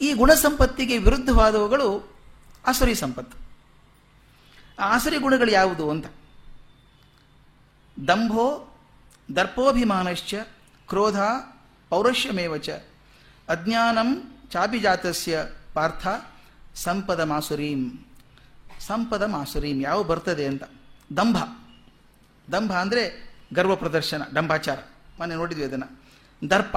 ಈ 0.00 0.12
ಗುಣ 0.12 0.34
ಸಂಪತ್ತಿಗೆ 0.34 0.98
ವಿರುದ್ಧವಾದವುಗಳು 0.98 2.16
ಆಸುರಿ 2.66 2.94
ಸಂಪತ್ತು. 2.94 3.36
ಆಸುರಿ 4.82 5.18
ಗುಣಗಳು 5.18 5.50
ಯಾವುದು 5.50 5.90
ಅಂತ? 5.90 6.06
ದಂಭೋ 8.08 8.76
ದರ್ಪೋಭಿಮಾನಶ್ಚ 9.36 10.34
ಕ್ರೋಧ 10.88 11.20
ಪೌರುಷ್ಯಮೇವ 11.88 12.56
ಚ. 12.56 12.70
ಅಜ್ಞಾನಂ 13.48 14.38
ಚಾಪಿಜಾತಸ್ಯ 14.50 15.46
ಪಾರ್ಥ 15.74 16.06
ಸಂಪದ 16.74 17.20
ಮಾಸುರೀಂ 17.20 18.04
ಸಂಪದ 18.80 19.22
ಮಾಸುರೀಂ 19.22 19.80
ಯಾವ 19.80 20.02
ಬರ್ತದೆ 20.02 20.46
ಅಂತ? 20.46 20.62
ದಂಭ. 21.16 21.36
ದಂಭ 22.52 22.72
ಅಂದರೆ 22.72 23.34
ಗರ್ವ 23.54 23.76
ಪ್ರದರ್ಶನ 23.76 24.22
ಡಂಭಾಚಾರ 24.34 24.78
ಮೊನ್ನೆ 25.18 25.36
ನೋಡಿದ್ವಿ 25.36 25.64
ಅದನ್ನು. 25.64 26.02
ದರ್ಪ. 26.50 26.76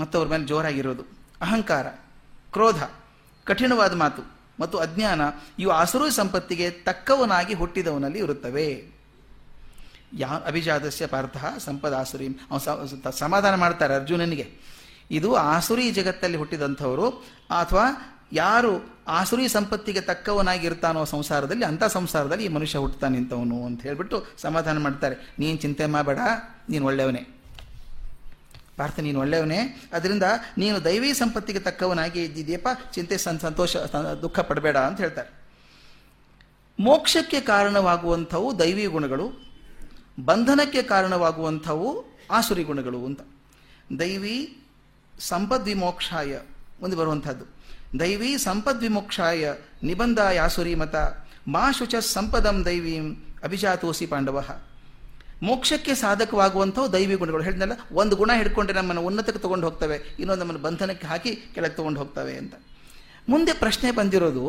ಮತ್ತವ್ರ 0.00 0.28
ಮೇಲೆ 0.28 0.44
ಜೋರಾಗಿರೋದು. 0.44 1.02
ಅಹಂಕಾರ. 1.40 1.86
ಕ್ರೋಧ, 2.52 2.82
ಕಠಿಣವಾದ 3.44 3.94
ಮಾತು 3.94 4.22
ಮತ್ತು 4.60 4.78
ಅಜ್ಞಾನ 4.78 5.20
ಇವು 5.58 5.72
ಆಸುರು 5.72 6.10
ಸಂಪತ್ತಿಗೆ 6.10 6.70
ತಕ್ಕವನಾಗಿ 6.70 7.54
ಹುಟ್ಟಿದವನಲ್ಲಿ 7.54 8.18
ಇರುತ್ತವೆ. 8.18 8.98
ಯಾ 10.18 10.28
ಅಭಿಜಾತಸ್ಯ 10.28 11.06
ಪಾರ್ಥ 11.06 11.36
ಸಂಪದ 11.58 11.92
ಆಸುರಿ. 11.92 12.28
ಸಮಾಧಾನ 13.18 13.54
ಮಾಡ್ತಾರೆ 13.54 13.94
ಅರ್ಜುನನಿಗೆ. 13.94 14.46
ಇದು 15.10 15.34
ಆಸುರಿ 15.34 15.90
ಜಗತ್ತಲ್ಲಿ 15.90 16.38
ಹುಟ್ಟಿದಂಥವರು 16.38 17.08
ಅಥವಾ 17.50 17.86
ಯಾರು 18.32 18.72
ಆಸುರಿ 19.08 19.48
ಸಂಪತ್ತಿಗೆ 19.48 20.00
ತಕ್ಕವನಾಗಿರ್ತಾನೋ 20.00 21.04
ಸಂಸಾರದಲ್ಲಿ 21.04 21.64
ಅಂಥ 21.64 21.84
ಸಂಸಾರದಲ್ಲಿ 21.84 22.44
ಈ 22.44 22.48
ಮನುಷ್ಯ 22.48 22.78
ಹುಟ್ಟುತ್ತಾನೆ 22.78 23.16
ಅಂತವನು 23.18 23.64
ಅಂತ 23.66 23.82
ಹೇಳಿಬಿಟ್ಟು 23.82 24.26
ಸಮಾಧಾನ 24.38 24.78
ಮಾಡ್ತಾರೆ. 24.78 25.16
ನೀನು 25.38 25.58
ಚಿಂತೆ 25.58 25.86
ಮಾಡಬೇಡ, 25.86 26.18
ನೀನು 26.68 26.86
ಒಳ್ಳೆಯವನೇ. 26.86 27.37
ಪಾರ್ಥ 28.78 29.00
ನೀನು 29.00 29.20
ಒಳ್ಳೆಯವನೇ. 29.20 29.60
ಅದರಿಂದ 29.92 30.22
ನೀನು 30.58 30.84
ದೈವಿ 30.84 31.10
ಸಂಪತ್ತಿಗೆ 31.14 31.58
ತಕ್ಕವನಾಗಿ 31.58 32.20
ಇದ್ದಿದೆಯಪ್ಪ, 32.24 32.68
ಚಿಂತೆ 32.92 33.16
ಸಂತೋಷ 33.18 33.76
ದುಃಖ 34.22 34.40
ಪಡಬೇಡ 34.40 34.76
ಅಂತ 34.76 34.98
ಹೇಳ್ತಾರೆ. 35.00 35.30
ಮೋಕ್ಷಕ್ಕೆ 36.80 37.40
ಕಾರಣವಾಗುವಂಥವು 37.40 38.58
ದೈವಿ 38.58 38.86
ಗುಣಗಳು, 38.86 39.26
ಬಂಧನಕ್ಕೆ 40.24 40.82
ಕಾರಣವಾಗುವಂಥವು 40.82 41.88
ಆಸುರಿ 42.30 42.64
ಗುಣಗಳು 42.64 43.04
ಅಂತ. 43.06 43.20
ದೈವಿ 43.98 44.36
ಸಂಪದ್ವಿಮೋಕ್ಷಾಯ 45.20 46.38
ಮುಂದೆ 46.80 46.96
ಬರುವಂಥದ್ದು. 46.96 47.44
ದೈವಿ 48.00 48.38
ಸಂಪದ್ವಿಮೋಕ್ಷಾಯ 48.38 49.52
ನಿಬಂಧ 49.82 50.18
ಆಸುರಿ 50.44 50.74
ಮತ, 50.74 50.96
ಮಾ 51.48 51.72
ಶುಚ 51.72 51.94
ಸಂಪದಂ 51.94 52.64
ದೈವೀಂ 52.64 53.06
ಅಭಿಜಾತೋಸಿ 53.44 54.06
ಪಾಂಡವ. 54.06 54.38
ಮೋಕ್ಷಕ್ಕೆ 55.46 55.92
ಸಾಧಕವಾಗುವಂಥವು 56.04 56.86
ದೈವಿ 56.92 57.16
ಗುಣಗಳು. 57.20 57.42
ಹೇಳಿದ್ನಲ್ಲ, 57.42 57.74
ಒಂದು 58.00 58.14
ಗುಣ 58.20 58.30
ಹಿಡ್ಕೊಂಡ್ರೆ 58.40 58.76
ನಮ್ಮನ್ನು 58.78 59.02
ಉನ್ನತಕ್ಕೆ 59.08 59.40
ತಗೊಂಡು 59.44 59.66
ಹೋಗ್ತವೆ, 59.68 59.96
ಇನ್ನೊಂದು 60.20 60.42
ನಮ್ಮನ್ನು 60.42 60.62
ಬಂಧನಕ್ಕೆ 60.66 61.06
ಹಾಕಿ 61.06 61.32
ಕೆಳಗೆ 61.54 61.74
ತಗೊಂಡು 61.78 61.98
ಹೋಗ್ತವೆ 62.02 62.34
ಅಂತ. 62.42 62.54
ಮುಂದೆ 63.28 63.52
ಪ್ರಶ್ನೆ 63.62 63.88
ಬಂದಿರೋದು, 63.98 64.44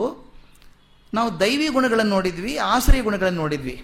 ನಾವು 1.13 1.29
ದೈವಿ 1.39 1.67
ಗುಣಗಳನ್ನು 1.75 2.13
ನೋಡಿದ್ವಿ 2.15 2.53
ಆಸರಿ 2.73 2.99
ಗುಣಗಳನ್ನು 3.07 3.39
ನೋಡಿದ್ವಿ. 3.43 3.75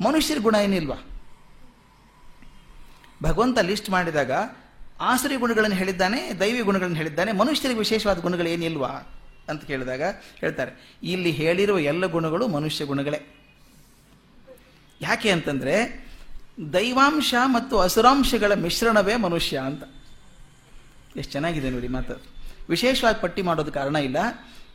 ಮನುಷ್ಯರ 0.00 0.40
ಗುಣ 0.46 0.56
ಏನಿಲ್ವಾ? 0.66 0.98
ಭಗವಂತ 3.22 3.58
ಲಿಸ್ಟ್ 3.68 3.88
ಮಾಡಿದಾಗ 3.90 4.32
ಆಸರಿ 5.12 5.36
ಗುಣಗಳನ್ನು 5.36 5.76
ಹೇಳಿದ್ದಾನೆ, 5.76 6.20
ದೈವಿ 6.40 6.60
ಗುಣಗಳನ್ನು 6.68 6.98
ಹೇಳಿದ್ದಾನೆ, 7.02 7.30
ಮನುಷ್ಯರಿಗೆ 7.32 7.80
ವಿಶೇಷವಾದ 7.84 8.18
ಗುಣಗಳು 8.26 8.48
ಏನಿಲ್ವಾ 8.48 8.92
ಅಂತ 9.50 9.62
ಕೇಳಿದಾಗ 9.64 10.02
ಹೇಳ್ತಾರೆ, 10.40 10.72
ಇಲ್ಲಿ 11.12 11.30
ಹೇಳಿರುವ 11.40 11.78
ಎಲ್ಲ 11.92 12.06
ಗುಣಗಳು 12.16 12.44
ಮನುಷ್ಯ 12.48 12.84
ಗುಣಗಳೇ. 12.84 13.20
ಯಾಕೆ 15.00 15.30
ಅಂತಂದ್ರೆ 15.30 15.74
ದೈವಾಂಶ 16.72 17.34
ಮತ್ತು 17.46 17.78
ಅಸುರಾಂಶಗಳ 17.78 18.54
ಮಿಶ್ರಣವೇ 18.54 19.16
ಮನುಷ್ಯ 19.16 19.58
ಅಂತ. 19.58 19.82
ಎಷ್ಟು 21.16 21.32
ಚೆನ್ನಾಗಿದೆ 21.32 21.70
ನೋಡಿ 21.70 21.88
ಮಾತು. 21.88 22.22
ವಿಶೇಷವಾಗಿ 22.68 23.20
ಪಟ್ಟಿ 23.20 23.42
ಮಾಡೋದು 23.42 23.72
ಕಾರಣ 23.72 23.96
ಇಲ್ಲ. 23.96 24.16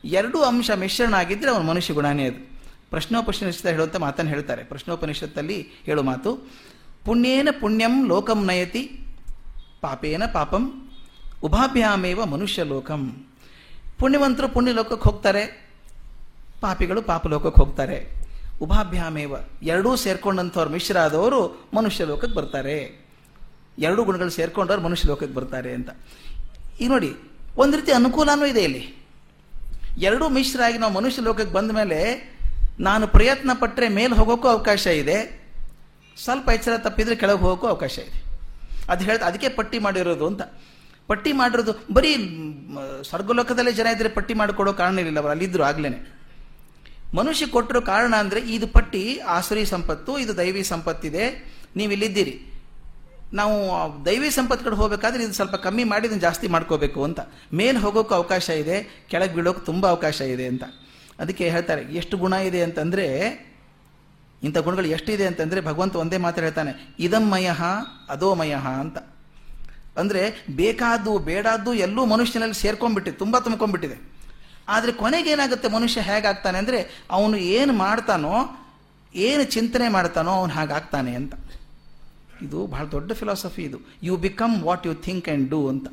ಎರಡು 0.05 0.41
ಅಂಶ 0.41 0.71
ಮಿಶ್ರಣ 0.71 1.13
ಆಗಿದ್ರೆ 1.13 1.51
ಅವನು 1.51 1.65
ಮನುಷ್ಯ 1.65 1.93
ಗುಣನೇ 1.93 2.27
ಅದು. 2.27 2.53
ಪ್ರಶ್ನೋಪನಿಷತ್ 2.89 3.67
ಹೇಳುವಂಥ 3.67 3.95
ಮಾತನ್ನು 3.95 4.31
ಹೇಳ್ತಾರೆ. 4.31 4.63
ಪ್ರಶ್ನೋಪನಿಷತ್ತಲ್ಲಿ 4.63 5.67
ಹೇಳು 5.83 6.03
ಮಾತು. 6.03 6.51
ಪುಣ್ಯೇನ 7.05 7.47
ಪುಣ್ಯಂ 7.61 8.07
ಲೋಕಂ 8.07 8.45
ನಯತಿ, 8.45 8.99
ಪಾಪೇನ 9.81 10.23
ಪಾಪಂ, 10.33 10.91
ಉಭಾಭ್ಯಾಮೇವ 11.43 12.25
ಮನುಷ್ಯ 12.25 12.63
ಲೋಕಂ. 12.63 13.27
ಪುಣ್ಯವಂತರು 13.99 14.47
ಪುಣ್ಯ 14.47 14.71
ಲೋಕಕ್ಕೆ 14.71 15.09
ಹೋಗ್ತಾರೆ, 15.09 15.71
ಪಾಪಿಗಳು 16.61 17.01
ಪಾಪ 17.01 17.27
ಲೋಕಕ್ಕೆ 17.27 17.61
ಹೋಗ್ತಾರೆ. 17.61 18.22
ಉಭಾಭ್ಯಾಮೇವ 18.63 19.33
ಎರಡೂ 19.71 19.89
ಸೇರ್ಕೊಂಡಂಥವ್ರು 20.03 20.71
ಮಿಶ್ರ 20.75 20.97
ಆದವರು 21.05 21.39
ಮನುಷ್ಯ 21.77 22.05
ಲೋಕಕ್ಕೆ 22.11 22.35
ಬರ್ತಾರೆ. 22.39 22.77
ಎರಡೂ 23.85 24.01
ಗುಣಗಳು 24.07 24.33
ಸೇರ್ಕೊಂಡವ್ರು 24.37 24.83
ಮನುಷ್ಯ 24.87 25.07
ಲೋಕಕ್ಕೆ 25.11 25.35
ಬರ್ತಾರೆ 25.39 25.71
ಅಂತ. 25.77 25.89
ಈಗ 26.81 26.89
ನೋಡಿ, 26.95 27.11
ಒಂದು 27.63 27.73
ರೀತಿ 27.79 27.91
ಅನುಕೂಲನೂ 27.99 28.45
ಇದೆ 28.53 28.63
ಇಲ್ಲಿ. 28.67 28.83
ಎರಡೂ 30.07 30.25
ಮಿಶ್ರ 30.37 30.61
ಆಗಿ 30.67 30.77
ನಾವು 30.83 30.93
ಮನುಷ್ಯ 30.99 31.21
ಲೋಕಕ್ಕೆ 31.29 31.53
ಬಂದ 31.57 31.71
ಮೇಲೆ 31.79 31.99
ನಾನು 32.87 33.05
ಪ್ರಯತ್ನ 33.15 33.51
ಪಟ್ಟರೆ 33.61 33.87
ಮೇಲೆ 33.97 34.13
ಹೋಗೋಕ್ಕೂ 34.19 34.47
ಅವಕಾಶ 34.55 34.85
ಇದೆ. 35.01 35.17
ಸ್ವಲ್ಪ 36.17 36.47
ಎಚ್ಚರ 36.57 36.73
ತಪ್ಪಿದ್ರೆ 36.85 37.15
ಕೆಳಗೆ 37.21 37.41
ಹೋಗೋಕ್ಕೂ 37.43 37.67
ಅವಕಾಶ 37.73 37.95
ಇದೆ. 38.07 38.19
ಅದು 38.91 39.01
ಹೇಳ್ತಾ 39.07 39.25
ಅದಕ್ಕೆ 39.31 39.49
ಪಟ್ಟಿ 39.59 39.77
ಮಾಡಿರೋದು 39.85 40.25
ಅಂತ. 40.31 40.43
ಪಟ್ಟಿ 41.09 41.31
ಮಾಡಿರೋದು, 41.39 41.73
ಬರೀ 41.95 42.11
ಸ್ವರ್ಗಲೋಕದಲ್ಲೇ 43.09 43.71
ಜನ 43.79 43.87
ಇದ್ದರೆ 43.95 44.09
ಪಟ್ಟಿ 44.17 44.33
ಮಾಡಿಕೊಡೋ 44.41 44.73
ಕಾರಣ 44.81 44.95
ಇರಲಿಲ್ಲ 45.03 45.21
ಅವರು 45.21 45.43
ಇದ್ದರೂ 45.47 45.63
ಆಗ್ಲೇನೆ. 45.69 45.99
ಮನುಷ್ಯ 47.19 47.45
ಕೊಟ್ಟಿರೋ 47.55 47.81
ಕಾರಣ 47.91 48.13
ಅಂದರೆ 48.23 48.41
ಇದು 48.55 48.67
ಪಟ್ಟಿ 48.75 49.03
ಆಸುರಿ 49.35 49.63
ಸಂಪತ್ತು, 49.73 50.11
ಇದು 50.23 50.33
ದೈವಿ 50.41 50.63
ಸಂಪತ್ತಿದೆ, 50.73 51.25
ನೀವು 51.79 51.91
ಇಲ್ಲಿದ್ದೀರಿ. 51.95 52.35
ನಾವು 53.39 53.55
ದೈವಿ 54.07 54.29
ಸಂಪತ್ತು 54.37 54.63
ಕಡೆ 54.65 54.77
ಹೋಗಬೇಕಾದ್ರೆ 54.81 55.21
ಇದು 55.27 55.35
ಸ್ವಲ್ಪ 55.39 55.55
ಕಮ್ಮಿ 55.65 55.85
ಮಾಡಿ, 55.91 56.05
ಇದನ್ನು 56.07 56.23
ಜಾಸ್ತಿ 56.27 56.47
ಮಾಡ್ಕೋಬೇಕು 56.55 56.99
ಅಂತ. 57.07 57.19
ಮೇಲೆ 57.59 57.77
ಹೋಗೋಕೆ 57.85 58.15
ಅವಕಾಶ 58.19 58.47
ಇದೆ, 58.63 58.77
ಕೆಳಗೆ 59.11 59.33
ಬೀಳೋಕೆ 59.37 59.61
ತುಂಬ 59.69 59.83
ಅವಕಾಶ 59.93 60.19
ಇದೆ 60.33 60.45
ಅಂತ. 60.51 60.63
ಅದಕ್ಕೆ 61.23 61.45
ಹೇಳ್ತಾರೆ, 61.55 61.81
ಎಷ್ಟು 62.01 62.15
ಗುಣ 62.23 62.33
ಇದೆ 62.49 62.61
ಅಂತಂದರೆ, 62.67 63.07
ಇಂಥ 64.41 64.57
ಗುಣಗಳು 64.65 64.87
ಎಷ್ಟಿದೆ 64.95 65.25
ಅಂತಂದರೆ 65.31 65.59
ಭಗವಂತ 65.67 65.95
ಒಂದೇ 66.03 66.17
ಮಾತು 66.25 66.41
ಹೇಳ್ತಾನೆ, 66.45 66.71
ಇದಮ್ಮಯ 67.07 67.49
ಅಧೋಮಯ 68.15 68.55
ಅಂತ. 68.83 68.97
ಅಂದರೆ 70.01 70.21
ಬೇಕಾದ್ದು, 70.61 71.11
ಬೇಡಾದ್ದು 71.29 71.71
ಎಲ್ಲೂ 71.85 72.01
ಮನುಷ್ಯನಲ್ಲಿ 72.13 72.57
ಸೇರ್ಕೊಂಡ್ಬಿಟ್ಟಿದೆ, 72.63 73.17
ತುಂಬ 73.23 73.39
ತುಂಬ್ಕೊಂಡ್ಬಿಟ್ಟಿದೆ 73.47 73.97
ಆದ್ರೆ 74.67 74.91
ಕೊನೆಗೆ 74.91 75.31
ಏನಾಗುತ್ತೆ 75.31 75.67
ಮನುಷ್ಯ 75.67 76.01
ಹೇಗಾಗ್ತಾನೆ 76.01 76.57
ಅಂದರೆ 76.57 77.05
ಅವನು 77.11 77.37
ಏನು 77.37 77.73
ಮಾಡ್ತಾನೋ, 77.73 78.33
ಏನು 79.15 79.43
ಚಿಂತನೆ 79.43 79.87
ಮಾಡ್ತಾನೋ 79.89 80.31
ಅವನು 80.31 80.53
ಹಾಗಾಗ್ತಾನೆ 80.53 81.15
ಅಂತ. 81.15 81.33
ಇದು 82.41 82.67
ಬಹಳ 82.67 82.85
ದೊಡ್ಡ 82.85 83.11
ಫಿಲಾಸಫಿ 83.13 83.61
ಇದು. 83.61 83.79
You 84.03 84.17
become 84.17 84.63
what 84.63 84.87
you 84.87 84.93
think 84.93 85.29
and 85.29 85.49
do 85.49 85.69
ಅಂತ. 85.69 85.87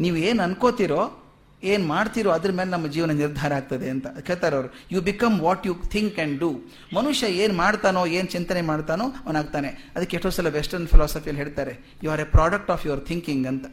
ನೀವು 0.00 0.16
ಏನು 0.16 0.42
ಅನ್ಕೋತಿರೋ, 0.42 1.18
ಏನು 1.62 1.86
ಮಾಡ್ತಿರೋ 1.86 2.30
ಅದ್ರ 2.30 2.52
ಮೇಲೆ 2.52 2.70
ನಮ್ಮ 2.70 2.86
ಜೀವನ 2.86 3.10
ನಿರ್ಧಾರ 3.10 3.52
ಆಗ್ತದೆ 3.52 3.90
ಅಂತ 3.90 4.06
ಕೇಳ್ತಾರೆ 4.06 4.56
ಅವರು. 4.56 4.68
You 4.90 5.00
become 5.00 5.40
what 5.40 5.66
you 5.66 5.74
think 5.74 6.18
and 6.18 6.38
do 6.40 6.50
ಮನುಷ್ಯ 6.92 7.26
ಏನು 7.26 7.54
ಮಾಡ್ತಾನೋ, 7.54 8.06
ಏನು 8.06 8.28
ಚಿಂತನೆ 8.28 8.60
ಮಾಡ್ತಾನೋ 8.60 9.04
ಅವನಾಗ್ತಾನೆ. 9.04 9.68
ಅದಕ್ಕೆ 9.68 10.16
ಎಷ್ಟೋ 10.16 10.30
ಸಲ 10.30 10.48
ವೆಸ್ಟರ್ನ್ 10.48 10.86
ಫಿಲಾಸಫಿಯಲ್ಲಿ 10.86 11.42
ಹೇಳ್ತಾರೆ 11.42 11.74
you 12.02 12.10
are 12.10 12.20
a 12.20 12.24
product 12.24 12.70
of 12.70 12.86
your 12.86 13.00
thinking 13.00 13.46
ಅಂತ. 13.46 13.66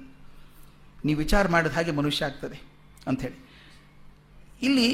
ನೀವು 1.05 1.19
ವಿಚಾರ 1.19 1.47
ಮಾಡಿದ 1.47 1.71
ಹಾಗೆ 1.71 1.91
ಮನುಷ್ಯ 1.91 2.25
ಆಗ್ತದೆ 2.25 2.61
ಅಂಥೇಳಿ 3.07 3.48
ಇಲ್ಲಿ 4.61 4.87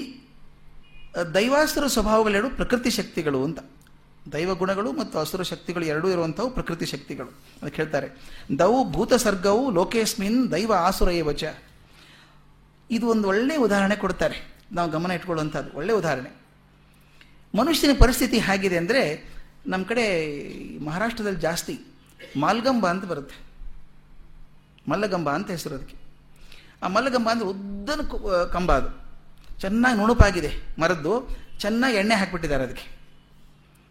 ದೈವಾಸುರ 1.33 1.87
ಸ್ವಭಾವಗಳೆರಡು 1.87 2.49
ಪ್ರಕೃತಿ 2.49 2.89
ಶಕ್ತಿಗಳು 2.89 3.43
ಅಂತ. 3.43 3.59
ದೈವ 4.33 4.55
ಗುಣಗಳು 4.55 4.91
ಮತ್ತು 4.91 5.19
ಅಸುರ 5.19 5.41
ಶಕ್ತಿಗಳು 5.41 5.85
ಎರಡೂ 5.85 6.07
ಇರುವಂಥವು 6.09 6.49
ಪ್ರಕೃತಿ 6.49 6.85
ಶಕ್ತಿಗಳು 6.85 7.29
ಅದಕ್ಕೆ 7.61 7.81
ಹೇಳ್ತಾರೆ. 7.81 8.07
ದೌ 8.59 8.83
ಭೂತ 8.83 9.13
ಸರ್ಗವು 9.13 9.71
ಲೋಕೇಸ್ಮಿನ್ 9.71 10.51
ದೈವ 10.51 10.73
ಆಸುರ 10.73 11.09
ಏವಚ 11.09 11.43
ಇದು 12.91 13.07
ಒಂದು 13.07 13.27
ಒಳ್ಳೆಯ 13.27 13.57
ಉದಾಹರಣೆ 13.57 13.95
ಕೊಡ್ತಾರೆ. 13.95 14.37
ನಾವು 14.71 14.91
ಗಮನ 14.91 15.11
ಇಟ್ಕೊಳ್ಳುವಂಥದ್ದು 15.11 15.77
ಒಳ್ಳೆಯ 15.77 15.95
ಉದಾಹರಣೆ. 15.95 16.31
ಮನುಷ್ಯನ 17.55 17.91
ಪರಿಸ್ಥಿತಿ 17.99 18.39
ಹೇಗಿದೆ 18.39 18.77
ಅಂದರೆ 18.77 19.31
ನಮ್ಮ 19.67 19.85
ಕಡೆ 19.85 20.05
ಮಹಾರಾಷ್ಟ್ರದಲ್ಲಿ 20.83 21.39
ಜಾಸ್ತಿ 21.39 21.79
ಮಾಲ್ಗಂಬ 22.37 22.87
ಅಂತ 22.87 23.05
ಬರುತ್ತೆ. 23.05 23.35
ಮಲ್ಲಗಂಬ 24.89 25.29
ಅಂತ 25.29 25.51
ಹೆಸರು 25.51 25.75
ಅದಕ್ಕೆ. 25.75 25.97
ಆ 26.83 26.87
ಮಲ್ಲಗಂಬ 26.87 27.29
ಅಂದರೆ 27.29 27.47
ಉದ್ದನ 27.47 28.01
ಕಂಬ 28.53 28.71
ಅದು. 28.71 29.04
ಚೆನ್ನಾಗಿ 29.61 29.97
ನುಣುಪಾಗಿದೆ 29.97 30.53
ಮರದ್ದು, 30.79 31.37
ಚೆನ್ನಾಗಿ 31.59 31.97
ಎಣ್ಣೆ 31.97 32.15
ಹಾಕಿಬಿಟ್ಟಿದ್ದಾರೆ 32.15 32.63
ಅದಕ್ಕೆ. 32.63 32.95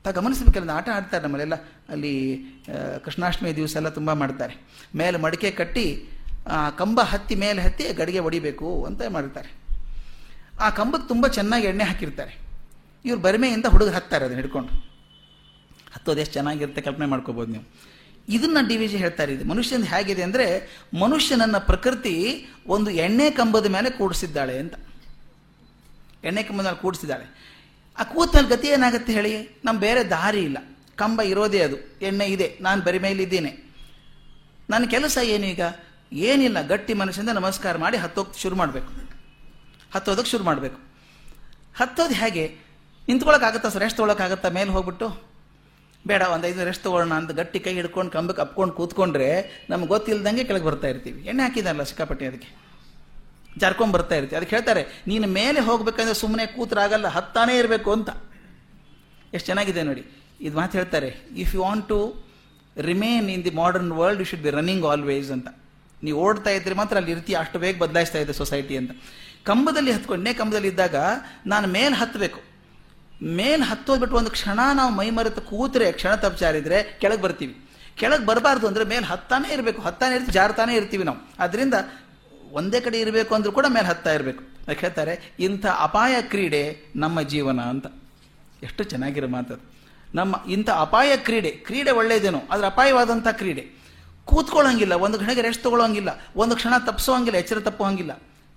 ತಾ 0.04 0.10
ಗಮನಿಸಬೇಕಲ್ಲ 0.10 0.70
ಆಟ 0.70 0.88
ಆಡ್ತಾರೆ 0.88 1.22
ನಮ್ಮಲ್ಲೆಲ್ಲ. 1.22 1.54
ಅಲ್ಲಿ 1.88 2.42
ಕೃಷ್ಣಾಷ್ಟಮಿ 3.04 3.56
ದಿವಸ 3.56 3.76
ಎಲ್ಲ 3.76 3.88
ತುಂಬ 3.88 4.12
ಮಾಡ್ತಾರೆ. 4.12 4.56
ಮೇಲೆ 4.94 5.18
ಮಡಿಕೆ 5.18 5.50
ಕಟ್ಟಿ, 5.50 6.08
ಆ, 6.48 6.70
ಕಂಬ 6.70 7.00
ಹತ್ತಿ 7.00 7.34
ಮೇಲೆ 7.34 7.62
ಹತ್ತಿ 7.62 7.84
ಗಡಿಗೆ 7.92 8.18
ಹೊಡಿಬೇಕು 8.18 8.84
ಅಂತ 8.84 9.00
ಮಾಡ್ತಾರೆ 9.08 9.52
ಆ 10.60 10.70
ಕಂಬಕ್ಕೆ 10.70 11.08
ತುಂಬ 11.08 11.26
ಚೆನ್ನಾಗಿ 11.26 11.66
ಎಣ್ಣೆ 11.66 11.84
ಹಾಕಿರ್ತಾರೆ. 11.84 12.38
ಇವ್ರು 13.04 13.20
ಬರಿಮೆಯಿಂದ 13.20 13.66
ಹುಡುಗ 13.66 13.88
ಹತ್ತಾರೆ 13.88 14.24
ಅದನ್ನ 14.24 14.40
ಹಿಡ್ಕೊಂಡು. 14.40 14.72
ಹತ್ತೋದು 15.94 16.20
ಎಷ್ಟು 16.20 16.32
ಚೆನ್ನಾಗಿರುತ್ತೆ 16.32 16.80
ಕಲ್ಪನೆ 16.80 17.06
ಮಾಡ್ಕೋಬೋದು 17.06 17.52
ನೀವು. 17.52 17.64
ಇದನ್ನ 18.28 18.58
ಡಿ 18.68 18.76
ವಿ 18.76 18.88
ಜಿ 18.88 18.96
ಹೇಳ್ತಾರೆ 18.96 19.32
ಇದು 19.32 19.44
ಮನುಷ್ಯನ 19.44 19.82
ಹೇಗಿದೆ 19.82 20.22
ಅಂದರೆ, 20.22 20.78
ಮನುಷ್ಯನನ್ನ 21.00 21.58
ಪ್ರಕೃತಿ 21.58 22.46
ಒಂದು 22.66 22.90
ಎಣ್ಣೆ 22.90 23.30
ಕಂಬದ 23.30 23.66
ಮೇಲೆ 23.66 23.90
ಕೂಡಿಸಿದ್ದಾಳೆ 23.90 24.58
ಅಂತ. 24.58 24.74
ಎಣ್ಣೆ 26.24 26.42
ಕಂಬದಲ್ಲಿ 26.42 26.82
ಕೂಡಿಸಿದ್ದಾಳೆ. 26.82 27.54
ಆ 27.98 28.02
ಕೂತಲ್ಲಿ 28.02 28.50
ಗತಿ 28.50 28.68
ಏನಾಗುತ್ತೆ 28.68 29.12
ಹೇಳಿ? 29.12 29.60
ನಮ್ಮ 29.64 29.80
ಬೇರೆ 29.80 30.04
ದಾರಿ 30.04 30.40
ಇಲ್ಲ. 30.40 30.58
ಕಂಬ 30.96 31.22
ಇರೋದೇ 31.22 31.60
ಅದು. 31.60 31.98
ಎಣ್ಣೆ 32.02 32.26
ಇದೆ. 32.26 32.58
ನಾನು 32.60 32.82
ಬರಿ 32.82 32.98
ಮೇಲಿದ್ದೀನಿ. 32.98 33.72
ನನ್ನ 34.70 34.84
ಕೆಲಸ 34.84 35.18
ಏನು 35.22 35.46
ಈಗ? 35.46 35.60
ಏನಿಲ್ಲ. 36.12 36.66
ಗಟ್ಟಿ 36.66 36.94
ಮನಸ್ಸಿಂದ 36.94 37.28
ನಮಸ್ಕಾರ 37.28 37.76
ಮಾಡಿ 37.76 37.96
ಹತ್ತೋಗ್ 37.96 38.36
ಶುರು 38.36 38.56
ಮಾಡಬೇಕು. 38.56 38.92
ಹತ್ತೋದಕ್ಕೆ 39.94 40.30
ಶುರು 40.30 40.44
ಮಾಡಬೇಕು. 40.44 40.80
ಹತ್ತೋದು 41.76 42.14
ಹೇಗೆ? 42.14 42.56
ನಿಂತ್ಕೊಳ್ಳೋಕ್ಕಾಗತ್ತಾ 43.08 43.68
ಸರ್? 43.68 43.82
ರೆಸ್ಟ್ 43.82 43.96
ತೊಗೊಳಕ್ಕಾಗತ್ತಾ 43.96 44.48
ಮೇಲೆ 44.48 44.70
ಹೋಗ್ಬಿಟ್ಟು? 44.70 45.34
ಬೇಡ, 46.06 46.22
ಒಂದು 46.22 46.46
ಐದು 46.46 46.64
ರೆಸ್ಟ್ 46.64 46.84
ತೊಗೊಳ್ಳೋಣ 46.84 47.16
ಅಂತ 47.16 47.30
ಗಟ್ಟಿ 47.30 47.60
ಕೈ 47.60 47.72
ಹಿಡ್ಕೊಂಡು 47.72 48.12
ಕಂಬಕ್ಕೆ 48.12 48.42
ಅಪ್ಕೊಂಡು 48.42 48.74
ಕೂತ್ಕೊಂಡ್ರೆ 48.74 49.62
ನಮ್ಗೆ 49.70 49.88
ಗೊತ್ತಿಲ್ಲದಂಗೆ 49.88 50.44
ಕೆಳಗೆ 50.44 50.64
ಬರ್ತಾ 50.64 50.88
ಇರ್ತೀವಿ. 50.88 51.22
ಎಣ್ಣೆ 51.22 51.42
ಹಾಕಿದಾರಲ್ಲ 51.42 51.82
ಸಿಕ್ಕಾಪಟ್ಟೆ 51.82 52.26
ಅದಕ್ಕೆ. 52.26 52.63
ಜಾರ್ಕೊಂಡ್ 53.62 53.92
ಬರ್ತಾ 53.96 54.14
ಇರ್ತೀವಿ 54.18 54.38
ಅದಕ್ಕೆ 54.38 54.54
ಹೇಳ್ತಾರೆ, 54.56 54.82
ನೀನು 55.10 55.26
ಮೇಲೆ 55.40 55.60
ಹೋಗ್ಬೇಕಂದ್ರೆ 55.68 56.16
ಸುಮ್ಮನೆ 56.22 56.44
ಕೂತರಾಗಲ್ಲ, 56.56 57.06
ಹತ್ತಾನೇ 57.16 57.54
ಇರಬೇಕು 57.62 57.90
ಅಂತ. 57.96 58.10
ಎಷ್ಟು 59.36 59.46
ಚೆನ್ನಾಗಿದೆ 59.50 59.82
ನೋಡಿ. 59.90 60.04
ಇದು 60.46 60.54
ಮಾತು 60.60 60.74
ಹೇಳ್ತಾರೆ 60.80 61.10
if 61.42 61.52
you 61.56 61.60
want 61.66 61.86
to 61.92 61.98
remain 62.88 63.26
in 63.34 63.44
the 63.48 63.52
modern 63.60 63.92
world 64.00 64.20
you 64.22 64.26
should 64.30 64.44
be 64.46 64.52
running 64.58 64.86
always 64.92 65.30
ಅಂತ. 65.36 65.48
ನೀವು 66.04 66.16
ಓಡ್ತಾ 66.24 66.50
ಇದ್ರೆ 66.56 66.74
ಮಾತ್ರ 66.80 66.94
ಅಲ್ಲಿ 67.00 67.12
ಇರ್ತೀಯ, 67.16 67.36
ಅಷ್ಟು 67.42 67.58
ಬೇಗ 67.64 67.74
ಬದಲಾಯಿಸ್ತಾ 67.84 68.20
ಇದೆ 68.24 68.34
ಸೊಸೈಟಿ 68.40 68.74
ಅಂತ. 68.80 68.92
ಕಂಬದಲ್ಲಿ 69.48 69.92
ಹತ್ಕೊಂಡೇ 69.96 70.32
ಕಂಬದಲ್ಲಿ 70.40 70.68
ಇದ್ದಾಗ 70.72 70.96
ನಾನು 71.52 71.66
ಮೇಲೆ 71.78 71.94
ಹತ್ತಬೇಕು 72.02 72.40
ಮೇಲೆ 73.40 73.62
ಹತ್ತೋದ್ಬಿಟ್ಟು 73.70 74.16
ಒಂದು 74.20 74.30
ಕ್ಷಣ 74.36 74.58
ನಾವು 74.78 74.90
ಮೈ 74.98 75.06
ಮರೆತು 75.16 75.42
ಕೂತ್ರೆ, 75.50 75.86
ಕ್ಷಣ 75.98 76.12
ತಪ್ಚಾರಿದ್ರೆ 76.24 76.78
ಕೆಳಗೆ 77.02 77.22
ಬರ್ತೀವಿ. 77.24 77.54
ಕೆಳಗೆ 78.00 78.24
ಬರಬಾರ್ದು 78.30 78.66
ಅಂದ್ರೆ 78.70 78.84
ಮೇಲೆ 78.92 79.06
ಹತ್ತಾನೇ 79.10 79.48
ಇರಬೇಕು. 79.56 79.80
ಹತ್ತಾನೇ 79.86 80.14
ಇರ್ತೀವಿ, 80.16 80.34
ಜಾರ್ತಾನೆ 80.38 80.72
ಇರ್ತೀವಿ 80.80 81.04
ನಾವು. 81.08 81.20
ಅದರಿಂದ 81.44 81.76
ಒಂದೇ 82.58 82.78
ಕಡೆ 82.86 82.96
ಇರಬೇಕು 83.04 83.32
ಅಂದರೂ 83.36 83.52
ಕೂಡ 83.58 83.66
ಮೇಲೆ 83.76 83.86
ಹತ್ತಾ 83.92 84.10
ಇರಬೇಕು. 84.16 84.42
ಯಾಕೆ 84.68 84.82
ಹೇಳ್ತಾರೆ, 84.86 85.14
ಇಂಥ 85.46 85.64
ಅಪಾಯ 85.86 86.14
ಕ್ರೀಡೆ 86.32 86.62
ನಮ್ಮ 87.04 87.16
ಜೀವನ 87.32 87.60
ಅಂತ. 87.72 87.86
ಎಷ್ಟು 88.66 88.82
ಚೆನ್ನಾಗಿರೋ 88.92 89.28
ಮಾತದು 89.36 89.62
ನಮ್ಮ 90.18 90.34
ಇಂಥ 90.54 90.68
ಅಪಾಯ 90.84 91.10
ಕ್ರೀಡೆ 91.26 91.50
ಕ್ರೀಡೆ 91.66 91.92
ಒಳ್ಳೆಯದೇನೋ 92.00 92.40
ಆದರೆ 92.52 92.66
ಅಪಾಯವಾದಂಥ 92.72 93.28
ಕ್ರೀಡೆ. 93.40 93.64
ಕೂತ್ಕೊಳ್ಳೋಂಗಿಲ್ಲ, 94.30 94.94
ಒಂದು 95.04 95.16
ಕ್ಷಣಕ್ಕೆ 95.20 95.42
ರೆಸ್ಟ್ 95.46 95.62
ತೊಗೊಳ್ಳೋಂಗಿಲ್ಲ, 95.66 96.10
ಒಂದು 96.42 96.54
ಕ್ಷಣ 96.60 96.74
ತಪ್ಪಿಸೋಂಗಿಲ್ಲ 96.88 97.38
ಎಚ್ಚರ 97.42 97.58
ತಪ್ಪುವಂಗಿಲ್ಲ. 97.68 98.12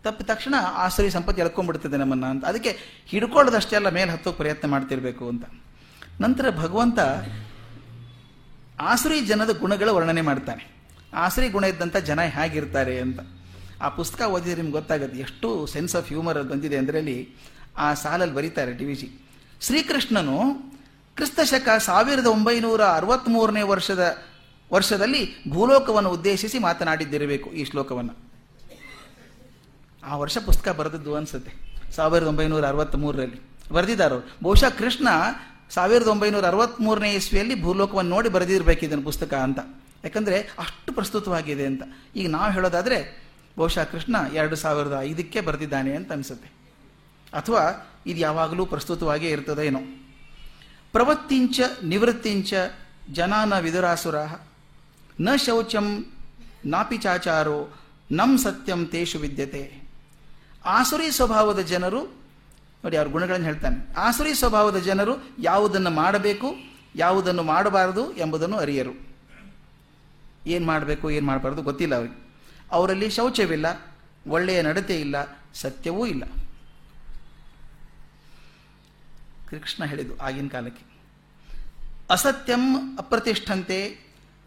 ತಪ್ಪಿದ 0.05 0.27
ತಕ್ಷಣ 0.31 0.55
ಆಶ್ರಯ 0.83 1.11
ಸಂಪತ್ತು 1.15 1.41
ಎಳ್ಕೊಂಡ್ಬಿಡ್ತದೆ 1.43 1.97
ನಮ್ಮನ್ನ 2.01 2.25
ಅಂತ. 2.33 2.43
ಅದಕ್ಕೆ 2.51 2.71
ಹಿಡ್ಕೊಳ್ಳೋದಷ್ಟೇ 3.11 3.75
ಅಲ್ಲ, 3.79 3.89
ಮೇಲೆ 3.97 4.09
ಹತ್ತೋಕೆ 4.15 4.37
ಪ್ರಯತ್ನ 4.41 4.67
ಮಾಡ್ತಿರ್ಬೇಕು 4.73 5.23
ಅಂತ. 5.31 5.45
ನಂತರ 6.25 6.45
ಭಗವಂತ 6.63 6.99
ಆಸುರಿ 8.91 9.17
ಜನದ 9.31 9.51
ಗುಣಗಳ 9.63 9.89
ವರ್ಣನೆ 9.97 10.23
ಮಾಡ್ತಾನೆ. 10.29 10.63
ಆಸುರಿ 11.23 11.47
ಗುಣ 11.55 11.65
ಇದ್ದಂಥ 11.73 11.97
ಜನ 12.09 12.21
ಹೇಗಿರ್ತಾರೆ 12.37 12.95
ಅಂತ. 13.05 13.19
ಆ 13.81 13.89
ಪುಸ್ತಕ 13.89 14.21
ಓದಿದ್ರೆ 14.21 14.55
ನಿಮ್ಗೆ 14.55 14.71
ಗೊತ್ತಾಗುತ್ತೆ 14.71 15.19
ಎಷ್ಟು 15.19 15.67
ಸೆನ್ಸ್ 15.67 15.95
ಆಫ್ 15.95 16.07
ಹ್ಯೂಮರ್ 16.07 16.37
ಅದು 16.37 16.49
ಬಂದಿದೆ 16.49 16.77
ಅದರಲ್ಲಿ 16.77 17.17
ಆ 17.77 17.93
ಸಾಲಲ್ಲಿ 17.93 18.35
ಬರೀತಾರೆ 18.35 18.73
ಡಿ 18.73 18.85
ವಿ 18.85 18.95
ಜಿ. 18.95 19.09
ಶ್ರೀಕೃಷ್ಣನು 19.61 20.37
ಕ್ರಿಸ್ತ 21.15 21.39
ಶಕ 21.43 21.69
ಸಾವಿರದ 21.79 22.25
ಒಂಬೈನೂರ 22.25 22.81
ಅರವತ್ತ್ಮೂರನೇ 22.85 23.61
ವರ್ಷದ, 23.61 24.17
ವರ್ಷದಲ್ಲಿ 24.73 25.51
ಭೂಲೋಕವನ್ನು 25.51 26.09
ಉದ್ದೇಶಿಸಿ 26.09 26.59
ಮಾತನಾಡಿದ್ದಿರಬೇಕು 26.59 27.49
ಈ 27.49 27.63
ಶ್ಲೋಕವನ್ನು. 27.65 28.13
ಆ 30.03 30.17
ವರ್ಷ 30.17 30.37
ಪುಸ್ತಕ 30.45 30.69
ಬರೆದದ್ದು 30.69 31.15
ಅನ್ಸುತ್ತೆ, 31.15 31.53
ಸಾವಿರದ 31.95 32.27
ಒಂಬೈನೂರ 32.27 32.67
ಅರವತ್ತ್ಮೂರರಲ್ಲಿ 32.67 33.39
ಬರೆದಿದ್ದಾರೋ 33.71 34.19
ಬಹುಶಃ 34.43 34.69
ಕೃಷ್ಣ 34.69 35.07
ಸಾವಿರದ 35.69 36.07
ಒಂಬೈನೂರ 36.07 36.45
ಅರವತ್ತ್ಮೂರನೇ 36.45 37.13
ಇಸ್ವಿಯಲ್ಲಿ 37.13 37.61
ಭೂಲೋಕವನ್ನು 37.61 38.11
ನೋಡಿ 38.11 38.29
ಬರೆದಿರಬೇಕು 38.29 38.85
ಇದನ್ನು 38.85 39.03
ಪುಸ್ತಕ 39.03 39.33
ಅಂತ. 39.33 39.59
ಯಾಕಂದರೆ 40.03 40.37
ಅಷ್ಟು 40.59 40.93
ಪ್ರಸ್ತುತವಾಗಿದೆ 40.93 41.65
ಅಂತ. 41.65 41.83
ಈಗ 42.15 42.29
ನಾವು 42.29 42.53
ಹೇಳೋದಾದ್ರೆ 42.53 43.26
ಬಹುಶಃ 43.57 43.83
ಕೃಷ್ಣ 43.83 44.15
ಎರಡು 44.33 44.55
ಸಾವಿರದ 44.55 44.97
ಐದಕ್ಕೆ 45.01 45.41
ಬರೆದಿದ್ದಾನೆ 45.41 45.95
ಅಂತ 45.95 46.11
ಅನಿಸುತ್ತೆ. 46.11 46.49
ಅಥವಾ 47.33 47.91
ಇದು 48.05 48.19
ಯಾವಾಗಲೂ 48.19 48.65
ಪ್ರಸ್ತುತವಾಗೇ 48.65 49.29
ಇರ್ತದೇನೋ. 49.29 49.79
ಪ್ರವೃತ್ತಿಂಚ 50.91 51.61
ನಿವೃತ್ತಿಂಚ 51.83 52.53
ಜನಾನ 53.11 53.59
ವಿದುರಾಸುರ 53.59 54.15
ನ 55.21 55.29
ಶೌಚಂ 55.35 56.05
ನಾಪಿ 56.65 56.97
ಚಾಚಾರೋ, 56.97 57.79
ನಂ 58.11 58.37
ಸತ್ಯಂ 58.37 58.85
ತೇಷು 58.85 59.19
ವಿದ್ಯತೆ. 59.19 59.89
ಆಸುರಿ 60.65 61.11
ಸ್ವಭಾವದ 61.11 61.59
ಜನರು, 61.59 62.05
ನೋಡಿ 62.83 62.97
ಅವ್ರ 62.97 63.07
ಗುಣಗಳನ್ನು 63.07 63.45
ಹೇಳ್ತಾನೆ. 63.45 63.93
ಆಸುರಿ 63.97 64.33
ಸ್ವಭಾವದ 64.33 64.77
ಜನರು 64.77 65.13
ಯಾವುದನ್ನು 65.39 65.89
ಮಾಡಬೇಕು, 65.89 66.55
ಯಾವುದನ್ನು 66.95 67.43
ಮಾಡಬಾರದು 67.43 68.13
ಎಂಬುದನ್ನು 68.13 68.57
ಅರಿಯರು. 68.57 69.07
ಏನು 70.47 70.65
ಮಾಡಬೇಕು, 70.65 71.11
ಏನು 71.11 71.27
ಮಾಡಬಾರ್ದು 71.27 71.61
ಗೊತ್ತಿಲ್ಲ 71.61 71.95
ಅವರಿಗೆ. 71.95 72.26
ಅವರಲ್ಲಿ 72.71 73.09
ಶೌಚವಿಲ್ಲ, 73.09 73.67
ಒಳ್ಳೆಯ 74.27 74.61
ನಡತೆ 74.61 74.95
ಇಲ್ಲ, 75.01 75.15
ಸತ್ಯವೂ 75.53 76.05
ಇಲ್ಲ. 76.05 76.23
ಕೃಷ್ಣ 79.49 79.85
ಹೇಳಿದ್ದು 79.85 80.15
ಆಗಿನ 80.17 80.47
ಕಾಲಕ್ಕೆ, 80.47 80.83
ಅಸತ್ಯಂ 82.09 82.63
ಅಪ್ರತಿಷ್ಠಂತೆ 82.97 83.77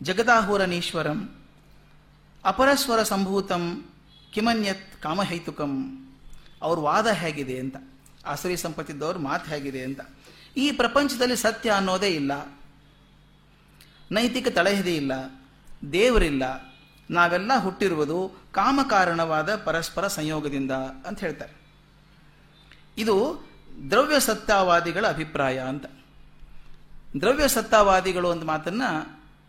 ಜಗದಾಹುರನೀಶ್ವರಂ, 0.02 1.18
ಅಪರಸ್ವರ 2.44 3.02
ಸಂಭೂತಂ 3.02 3.64
ಕಿಮನ್ಯತ್ 4.32 5.02
ಕಾಮಹೈತುಕಂ. 5.02 5.72
ಅವ್ರ 6.62 6.78
ವಾದ 6.78 7.06
ಹೇಗಿದೆ 7.06 7.58
ಅಂತ, 7.58 7.76
ಆಸರಿ 8.26 8.56
ಸಂಪತ್ತಿದ್ದವ್ರ 8.56 9.18
ಮಾತು 9.18 9.50
ಹೇಗಿದೆ 9.50 9.82
ಅಂತ. 9.84 10.00
ಈ 10.56 10.66
ಪ್ರಪಂಚದಲ್ಲಿ 10.72 11.36
ಸತ್ಯ 11.36 11.70
ಅನ್ನೋದೇ 11.70 12.10
ಇಲ್ಲ, 12.10 12.32
ನೈತಿಕ 14.10 14.48
ತಳಹದಿ 14.48 14.96
ಇಲ್ಲ, 14.96 15.12
ದೇವರಿಲ್ಲ 15.92 16.69
ನಾವೆಲ್ಲ 17.10 17.56
ಹುಟ್ಟಿರುವುದು 17.56 18.32
ಕಾಮಕಾರಣವಾದ 18.52 19.56
ಪರಸ್ಪರ 19.56 20.06
ಸಂಯೋಗದಿಂದ 20.06 20.70
ಅಂತ 21.06 21.20
ಹೇಳ್ತಾರೆ. 21.20 21.52
ಇದು 22.98 23.46
ದ್ರವ್ಯ 23.90 24.20
ಸತ್ತಾವಾದಿಗಳ 24.20 25.06
ಅಭಿಪ್ರಾಯ 25.06 25.58
ಅಂತ. 25.58 25.86
ದ್ರವ್ಯ 27.20 27.48
ಸತ್ತಾವಾದಿಗಳು 27.48 28.28
ಒಂದು 28.28 28.46
ಮಾತನ್ನ 28.46 28.82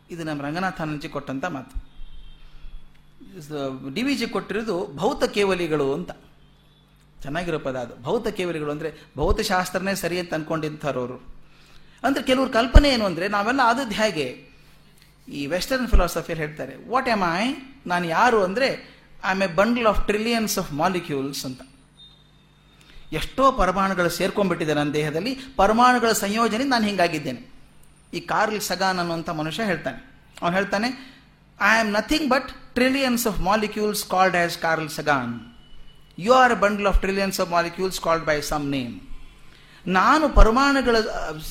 ಇದು 0.10 0.24
ನಮ್ಮ 0.24 0.42
ರಂಗನಾಥಾನಂಜಿ 0.42 1.10
ಕೊಟ್ಟಂಥ 1.10 1.46
ಮಾತು. 1.46 1.92
ಡಿ 3.94 4.04
ವಿ 4.04 4.16
ಜಿ 4.16 4.28
ಕೊಟ್ಟಿರೋದು 4.28 4.94
ಭೌತ 4.96 5.24
ಕೇವಲಿಗಳು 5.24 5.94
ಅಂತ. 5.94 6.12
ಚೆನ್ನಾಗಿರೋ 7.22 7.60
ಪದ 7.60 7.76
ಅದು. 7.76 8.04
ಭೌತ 8.04 8.28
ಕೇವಲಿಗಳು 8.28 8.72
ಅಂದರೆ 8.72 8.94
ಭೌತಶಾಸ್ತ್ರನೇ 9.18 9.96
ಸರಿ 9.96 10.20
ಅಂತ 10.20 10.34
ಅನ್ಕೊಂಡಿರ್ತಾರವರು 10.34 11.18
ಅಂದ್ರೆ 12.04 12.24
ಕೆಲವ್ರ 12.24 12.50
ಕಲ್ಪನೆ 12.50 12.90
ಏನು 12.90 13.06
ಅಂದ್ರೆ 13.06 13.28
ನಾವೆಲ್ಲ 13.28 13.60
ಆದದ್ದು 13.64 13.92
ಹೇಗೆ? 13.92 14.51
ಈ 15.28 15.48
ವೆಸ್ಟರ್ನ್ 15.48 15.88
ಫಿಲಾಸಫಿಯಲ್ಲಿ 15.88 16.44
ಹೇಳ್ತಾರೆ 16.46 16.76
ವಾಟ್ 16.88 17.10
ಎಂ 17.10 17.24
ಐ 17.42 17.54
ನಾನು 17.88 18.06
ಯಾರು 18.06 18.44
ಅಂದರೆ 18.44 18.70
I 19.26 19.34
a 19.44 19.48
bundle 19.48 19.88
of 19.88 20.08
trillions 20.08 20.60
of 20.60 20.74
molecules 20.74 21.46
ಅಂತ. 21.46 21.62
ಎಷ್ಟೋ 23.12 23.52
ಪರಮಾಣುಗಳು 23.52 24.10
ಸೇರ್ಕೊಂಡ್ಬಿಟ್ಟಿದೆ 24.10 24.74
ನನ್ನ 24.74 24.94
ದೇಹದಲ್ಲಿ, 24.94 25.40
ಪರಮಾಣುಗಳ 25.56 26.12
ಸಂಯೋಜನೆ 26.12 26.64
ನಾನು 26.64 26.86
ಹಿಂಗಾಗಿದ್ದೇನೆ. 26.86 27.42
ಈ 28.14 28.20
ಕಾರ್ಲ್ 28.20 28.62
ಸಗಾನ್ 28.62 29.00
ಅನ್ನುವಂಥ 29.00 29.30
ಮನುಷ್ಯ 29.30 29.64
ಹೇಳ್ತಾನೆ. 29.64 30.00
ಅವನು 30.42 30.56
ಹೇಳ್ತಾನೆ 30.56 30.90
I 31.60 31.80
am 31.80 31.92
nothing 31.92 32.30
but 32.30 32.50
trillions 32.74 33.28
of 33.28 33.40
molecules 33.40 34.08
called 34.08 34.36
as 34.36 34.58
Carl 34.58 34.90
Sagan 34.90 35.34
you 36.20 36.34
are 36.34 36.56
bundle 36.56 36.88
of 36.88 37.00
trillions 37.00 37.40
of 37.40 37.50
molecules 37.50 38.02
called 38.02 38.26
by 38.26 38.42
some 38.42 38.72
name 38.72 39.11
ನಾನು 39.88 40.30
ಪರಮಾಣುಗಳ 40.30 40.96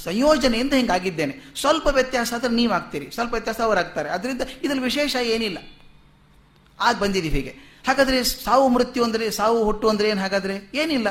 ಸಂಯೋಜನೆಯಿಂದ 0.05 0.73
ಹಿಂಗಾಗಿದ್ದೇನೆ. 0.73 1.55
ಸ್ವಲ್ಪ 1.61 1.87
ವ್ಯತ್ಯಾಸ 1.87 2.33
ಆದರೆ 2.33 2.51
ನೀವು 2.51 2.73
ಆಗ್ತೀರಿ 2.73 3.11
ಸ್ವಲ್ಪ 3.11 3.33
ವ್ಯತ್ಯಾಸ 3.33 3.61
ಅವರಾಗ್ತಾರೆ. 3.61 4.09
ಅದರಿಂದ 4.09 4.43
ಇದರಲ್ಲಿ 4.63 4.85
ವಿಶೇಷ 4.85 5.17
ಏನಿಲ್ಲ. 5.17 5.59
ಆಗ 6.81 6.99
ಬಂದಿದ್ದೀವಿ 6.99 7.35
ಹೀಗೆ. 7.35 7.71
ಹಾಗಾದ್ರೆ 7.87 8.25
ಸಾವು 8.25 8.69
ಮೃತ್ಯು 8.69 9.05
ಅಂದರೆ, 9.05 9.31
ಸಾವು 9.31 9.65
ಹುಟ್ಟು 9.65 9.89
ಅಂದರೆ 9.89 10.09
ಏನು 10.09 10.21
ಹಾಗಾದರೆ? 10.21 10.71
ಏನಿಲ್ಲ. 10.75 11.09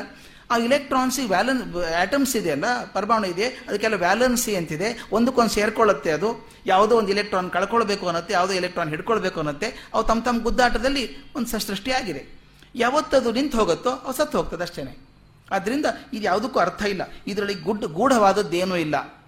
ಆ 0.50 0.56
ಇಲೆಕ್ಟ್ರಾನ್ಸಿ 0.58 1.22
ವ್ಯಾಲೆನ್ಸ್ 1.22 1.92
ಆಟಮ್ಸ್ 1.92 2.36
ಇದೆಯಲ್ಲ 2.36 2.84
ಪರಮಾಣು 2.84 3.26
ಇದೆ. 3.26 3.44
ಅದಕ್ಕೆಲ್ಲ 3.44 3.94
ವ್ಯಾಲೆನ್ಸಿ 3.94 4.56
ಅಂತಿದೆ. 4.56 5.08
ಒಂದಕ್ಕೊಂದು 5.12 5.50
ಸೇರ್ಕೊಳ್ಳುತ್ತೆ 5.50 6.10
ಅದು. 6.10 6.48
ಯಾವುದೋ 6.66 6.96
ಒಂದು 6.96 7.08
ಇಲೆಕ್ಟ್ರಾನ್ 7.08 7.50
ಕಳ್ಕೊಳ್ಬೇಕು 7.50 8.06
ಅನ್ನತ್ತೆ, 8.06 8.34
ಯಾವುದೋ 8.34 8.52
ಎಲೆಕ್ಟ್ರಾನ್ 8.52 8.88
ಹಿಡ್ಕೊಳ್ಬೇಕು 8.88 9.40
ಅನ್ನತ್ತೆ. 9.40 9.90
ಅವು 9.94 10.04
ತಮ್ಮ 10.04 10.22
ತಮ್ಮ 10.22 10.42
ಗುದ್ದಾಟದಲ್ಲಿ 10.42 11.34
ಒಂದು 11.36 11.48
ಸೃಷ್ಟಿಯಾಗಿದೆ. 11.48 12.40
ಯಾವತ್ತದು 12.74 13.32
ನಿಂತು 13.32 13.58
ಹೋಗುತ್ತೋ, 13.58 13.90
ಅವು 13.90 14.12
ಸತ್ತು 14.12 14.38
ಹೋಗ್ತದೆ 14.38 14.62
ಅಷ್ಟೇನೆ. 14.62 15.09
ಆದ್ರಿಂದ 15.52 15.86
ಇದು 16.12 16.22
ಯಾವುದಕ್ಕೂ 16.22 16.58
ಅರ್ಥ 16.58 16.82
ಇಲ್ಲ. 16.82 17.02
ಇದರಲ್ಲಿ 17.26 17.54
ಗುಡ್ 17.54 17.86
ಗೂಢವಾದದ್ದೇನೂ 17.86 18.76
ಇಲ್ಲ. 18.76 19.20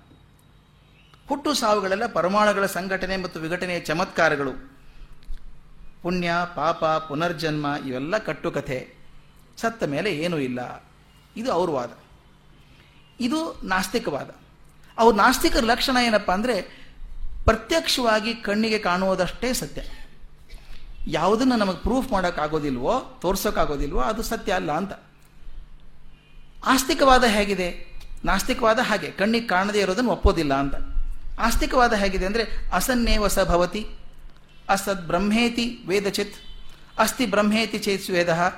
ಹುಟ್ಟು 1.28 1.54
ಸಾವುಗಳೆಲ್ಲ 1.54 2.06
ಪರಮಾಣುಗಳ 2.06 2.66
ಸಂಘಟನೆ 2.66 3.16
ಮತ್ತು 3.16 3.40
ವಿಘಟನೆಯ 3.40 3.80
ಚಮತ್ಕಾರಗಳು. 3.80 4.72
ಪುಣ್ಯ, 6.02 6.32
ಪಾಪ, 6.54 6.84
ಪುನರ್ಜನ್ಮ, 6.84 7.66
ಇವೆಲ್ಲ 7.86 8.18
ಕಟ್ಟುಕಥೆ. 8.18 8.94
ಸತ್ತ 9.56 9.84
ಮೇಲೆ 9.84 10.16
ಏನೂ 10.16 10.38
ಇಲ್ಲ. 10.38 10.84
ಇದು 11.36 11.52
ಅವ್ರ 11.52 11.70
ವಾದ. 11.70 11.90
ಇದು 13.20 13.60
ನಾಸ್ತಿಕವಾದ. 13.64 14.30
ಅವ್ರ 14.98 15.16
ನಾಸ್ತಿಕರ 15.16 15.60
ಲಕ್ಷಣ 15.60 15.96
ಏನಪ್ಪ 15.96 16.30
ಅಂದರೆ 16.30 16.62
ಪ್ರತ್ಯಕ್ಷವಾಗಿ 17.44 18.34
ಕಣ್ಣಿಗೆ 18.34 18.78
ಕಾಣುವುದಷ್ಟೇ 18.78 19.52
ಸತ್ಯ. 19.52 19.82
ಯಾವುದನ್ನು 21.06 21.56
ನಮಗೆ 21.56 21.76
ಪ್ರೂಫ್ 21.76 22.12
ಮಾಡೋಕ್ಕಾಗೋದಿಲ್ವೋ 22.12 23.18
ತೋರ್ಸೋಕ್ಕಾಗೋದಿಲ್ವೋ 23.22 24.00
ಅದು 24.00 24.22
ಸತ್ಯ 24.22 24.52
ಅಲ್ಲ 24.52 24.72
ಅಂತ. 24.72 24.92
ಆಸ್ತಿಕವಾದ 26.64 27.24
ಹೇಗಿದೆ? 27.24 27.98
ನಾಸ್ತಿಕವಾದ 28.24 28.78
ಹಾಗೆ. 28.78 29.10
ಕಣ್ಣಿಗೆ 29.10 29.46
ಕಾಣದೇ 29.46 29.80
ಇರೋದನ್ನು 29.80 30.10
ಒಪ್ಪೋದಿಲ್ಲ 30.10 30.54
ಅಂತ. 30.54 30.74
ಆಸ್ತಿಕವಾದ 31.38 31.92
ಹೇಗಿದೆ 31.92 32.26
ಅಂದರೆ 32.26 32.70
ಅಸನ್ನೇವ 32.72 33.26
ಸ 33.26 33.38
ಭವತಿ, 33.38 33.86
ಅಸದ್ 34.68 35.06
ಬ್ರಹ್ಮೇತಿ 35.06 35.84
ವೇದಚಿತ್, 35.86 36.34
ಅಸ್ತಿ 36.98 37.26
ಬ್ರಹ್ಮೇತಿ 37.26 37.78
ಚೇತ್ 37.78 38.10
ವೇದ, 38.10 38.54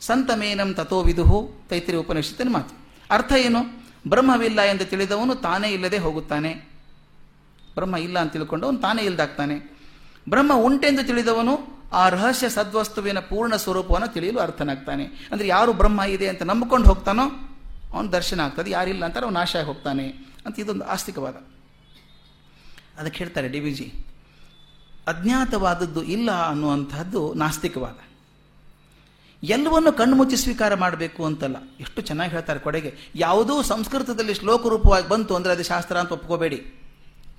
ಸಂತಮೇನಂ 0.00 0.74
ತಥೋ 0.74 1.02
ವಿದುಹು 1.02 1.50
ತೈತ್ರಿ 1.68 1.96
ಉಪನಿಷತ್ತಿನ 1.96 2.48
ಮಾತು. 2.52 2.76
ಅರ್ಥ 3.10 3.32
ಏನು? 3.32 3.84
ಬ್ರಹ್ಮವಿಲ್ಲ 4.08 4.60
ಎಂದು 4.60 4.84
ತಿಳಿದವನು 4.84 5.34
ತಾನೇ 5.34 5.68
ಇಲ್ಲದೆ 5.68 5.98
ಹೋಗುತ್ತಾನೆ. 5.98 6.54
ಬ್ರಹ್ಮ 7.74 7.96
ಇಲ್ಲ 7.96 8.18
ಅಂತ 8.18 8.32
ತಿಳ್ಕೊಂಡವನು 8.32 8.78
ತಾನೇ 8.78 9.02
ಇಲ್ದಾಗ್ತಾನೆ. 9.02 9.78
ಬ್ರಹ್ಮ 10.28 10.52
ಉಂಟೆಂದು 10.54 11.04
ತಿಳಿದವನು 11.06 11.73
ಆ 12.00 12.02
ರಹಸ್ಯ 12.14 12.48
ಸದ್ವಸ್ತುವಿನ 12.56 13.20
ಪೂರ್ಣ 13.30 13.54
ಸ್ವರೂಪವನ್ನು 13.64 14.08
ತಿಳಿಯಲು 14.14 14.40
ಅರ್ಥನಾಗ್ತಾನೆ. 14.44 15.04
ಅಂದರೆ 15.32 15.46
ಯಾರು 15.54 15.72
ಬ್ರಹ್ಮ 15.80 16.00
ಇದೆ 16.14 16.26
ಅಂತ 16.32 16.42
ನಂಬಿಕೊಂಡು 16.50 16.86
ಹೋಗ್ತಾನೋ 16.90 17.26
ಅವನು 17.94 18.08
ದರ್ಶನ 18.16 18.40
ಆಗ್ತದೆ, 18.46 18.68
ಯಾರಿಲ್ಲ 18.76 19.02
ಅಂತಾರೆ 19.08 19.24
ಅವನು 19.26 19.38
ನಾಶ 19.40 19.52
ಆಗಿ 19.60 19.68
ಹೋಗ್ತಾನೆ 19.70 20.06
ಅಂತ 20.46 20.54
ಇದೊಂದು 20.62 20.86
ಆಸ್ತಿಕವಾದ. 20.94 21.36
ಅದಕ್ಕೆ 22.98 23.18
ಹೇಳ್ತಾರೆ 23.22 23.48
ಡಿ 23.54 23.60
ವಿ 23.66 23.72
ಜಿ, 23.78 23.86
ಅಜ್ಞಾತವಾದದ್ದು 25.12 26.02
ಇಲ್ಲ 26.14 26.30
ಅನ್ನುವಂಥದ್ದು 26.50 27.22
ನಾಸ್ತಿಕವಾದ. 27.42 27.98
ಎಲ್ಲವನ್ನು 29.42 29.90
ಕಣ್ಣು 30.00 30.14
ಮುಚ್ಚಿ 30.18 30.36
ಸ್ವೀಕಾರ 30.42 30.72
ಮಾಡಬೇಕು 30.82 31.22
ಅಂತಲ್ಲ, 31.28 31.56
ಎಷ್ಟು 31.84 32.00
ಚೆನ್ನಾಗಿ 32.08 32.32
ಹೇಳ್ತಾರೆ 32.36 32.60
ಕೊಡೆಗೆ, 32.66 32.90
ಯಾವುದೂ 33.24 33.54
ಸಂಸ್ಕೃತದಲ್ಲಿ 33.72 34.34
ಶ್ಲೋಕ 34.40 34.62
ರೂಪವಾಗಿ 34.74 35.06
ಬಂತು 35.12 35.32
ಅಂದರೆ 35.38 35.52
ಅದು 35.56 35.66
ಶಾಸ್ತ್ರ 35.72 35.98
ಅಂತ 36.02 36.12
ಒಪ್ಕೋಬೇಡಿ. 36.18 36.60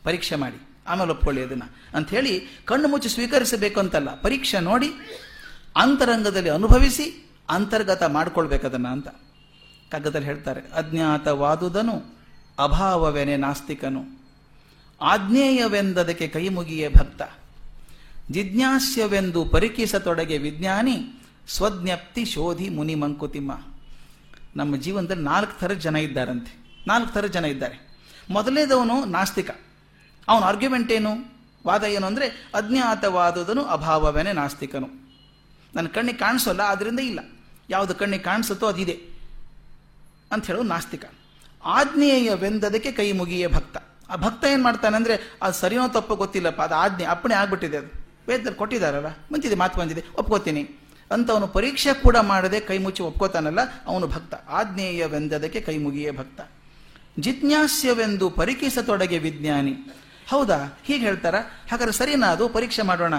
ಪರೀಕ್ಷೆ 0.08 0.38
ಮಾಡಿ. 0.44 0.60
ಆಮೇಲೆ 0.88 1.12
ಒಪ್ಕೊಳ್ಳಿ 1.12 1.44
ಅದನ್ನು. 1.44 1.98
ಅಂಥೇಳಿ 1.98 2.62
ಕಣ್ಣು 2.66 2.88
ಮುಚ್ಚಿ 2.88 3.10
ಸ್ವೀಕರಿಸಬೇಕು 3.10 3.80
ಅಂತಲ್ಲ. 3.80 4.16
ಪರೀಕ್ಷೆ 4.22 4.60
ನೋಡಿ, 4.60 4.90
ಅಂತರಂಗದಲ್ಲಿ 5.76 6.50
ಅನುಭವಿಸಿ, 6.50 7.30
ಅಂತರ್ಗತ 7.50 8.04
ಅದನ್ನು 8.66 8.90
ಅಂತ. 8.90 9.08
ಕಗ್ಗದಲ್ಲಿ 9.92 10.28
ಹೇಳ್ತಾರೆ, 10.28 10.62
ಅಜ್ಞಾತವಾದುದನು, 10.62 12.16
ಅಭಾವವೆನೆ 12.60 13.38
ನಾಸ್ತಿಕನು. 13.38 14.26
ಆಜ್ಞೇಯವೆಂದದಕ್ಕೆ 15.02 16.28
ಕೈ 16.28 16.50
ಮುಗಿಯೇ 16.50 16.88
ಭಕ್ತ. 16.88 17.22
ಜಿಜ್ಞಾಸ್ಯವೆಂದು 18.32 19.46
ಪರಿಕಿಸತೊಡಗೆ 19.46 20.38
ವಿಜ್ಞಾನಿ, 20.38 21.22
ಸ್ವಜ್ಞಪ್ತಿ 21.48 22.26
ಶೋಧಿ 22.26 22.70
ಮುನಿ 22.70 22.96
ಮಂಕುತಿಮ್ಮ. 22.96 23.52
ನಮ್ಮ 24.56 24.76
ಜೀವನದಲ್ಲಿ 24.76 25.24
ನಾಲ್ಕು 25.24 25.60
ಥರ 25.60 25.74
ಜನ 25.74 25.96
ಇದ್ದಾರಂತೆ. 25.96 26.84
ನಾಲ್ಕು 26.88 27.14
ಥರ 27.14 27.26
ಜನ 27.26 27.46
ಇದ್ದಾರೆ. 27.46 27.98
ಮೊದಲನೇದವನು 28.30 29.06
ನಾಸ್ತಿಕ. 29.06 29.50
ಅವನ 30.28 30.44
ಆರ್ಗ್ಯುಮೆಂಟ್ 30.44 30.92
ಏನು? 30.92 31.36
ವಾದ 31.68 31.84
ಏನು 31.84 32.08
ಅಂದರೆ, 32.08 32.28
ಅಜ್ಞಾತವಾದದನು 32.54 33.66
ಅಭಾವವೇನೆ 33.66 34.34
ನಾಸ್ತಿಕನು. 34.34 34.88
ನನ್ನ 35.76 35.88
ಕಣ್ಣಿಗೆ 35.88 36.18
ಕಾಣಿಸೋಲ್ಲ 36.18 36.62
ಆದ್ದರಿಂದ 36.66 37.00
ಇಲ್ಲ. 37.00 37.20
ಯಾವುದು 37.70 37.96
ಕಣ್ಣಿಗೆ 37.96 38.24
ಕಾಣಿಸುತ್ತೋ 38.24 38.68
ಅದಿದೆ. 38.68 39.00
ಅಂತ 40.32 40.46
ಹೇಳೋ 40.46 40.64
ನಾಸ್ತಿಕ. 40.64 41.06
ಆಜ್ಞೇಯವೆಂದದಕ್ಕೆ 41.66 42.92
ಕೈ 42.92 43.12
ಮುಗಿಯೇ 43.12 43.48
ಭಕ್ತ. 43.48 43.78
ಆ 44.10 44.16
ಭಕ್ತ 44.16 44.46
ಏನು 44.46 44.64
ಮಾಡ್ತಾನೆ 44.64 44.96
ಅಂದರೆ, 44.96 45.38
ಅದು 45.42 45.54
ಸರಿಯೋ 45.54 45.88
ತಪ್ಪು 45.88 46.16
ಗೊತ್ತಿಲ್ಲಪ್ಪ, 46.16 46.62
ಅದು 46.62 46.76
ಆಜ್ಞೆ, 46.76 47.06
ಅಪ್ಪಣೆ 47.06 47.36
ಆಗ್ಬಿಟ್ಟಿದೆ 47.36 47.78
ಅದು. 47.78 48.06
ವೇದದಲ್ಲಿ 48.28 48.58
ಕೊಟ್ಟಿದ್ದಾರಲ್ಲ 48.58 49.08
ಮುಂಚಿದೆ 49.08 49.56
ಮಾತು 49.56 49.80
ಬಂದಿದೆ, 49.80 50.04
ಒಪ್ಕೋತೀನಿ. 50.18 50.70
ಅಂತ 51.12 51.32
ಅವನು 51.32 51.48
ಪರೀಕ್ಷೆ 51.48 51.94
ಕೂಡ 51.94 52.18
ಮಾಡದೆ 52.18 52.60
ಕೈ 52.60 52.78
ಮುಚ್ಚಿ 52.78 53.04
ಒಪ್ಕೋತಾನಲ್ಲ, 53.04 53.60
ಅವನು 53.86 54.08
ಭಕ್ತ. 54.08 54.34
ಆಜ್ಞೇಯವೆಂದದಕ್ಕೆ 54.50 55.62
ಕೈ 55.62 55.78
ಮುಗಿಯೇ 55.78 56.12
ಭಕ್ತ. 56.12 56.42
ಜಿಜ್ಞಾಸ್ಯವೆಂದು 57.20 58.30
ಪರಿಕಿಸತೊಡಗೆ 58.30 59.18
ವಿಜ್ಞಾನಿ. 59.18 59.76
ಹೌದಾ? 60.28 60.80
ಹೀಗೆ 60.84 61.06
ಹೇಳ್ತಾರ? 61.06 61.36
ಹಾಗಾದ್ರೆ 61.72 61.94
ಸರಿನಾ 61.94 62.28
ಅದು? 62.28 62.50
ಪರೀಕ್ಷೆ 62.50 62.82
ಮಾಡೋಣ. 62.82 63.16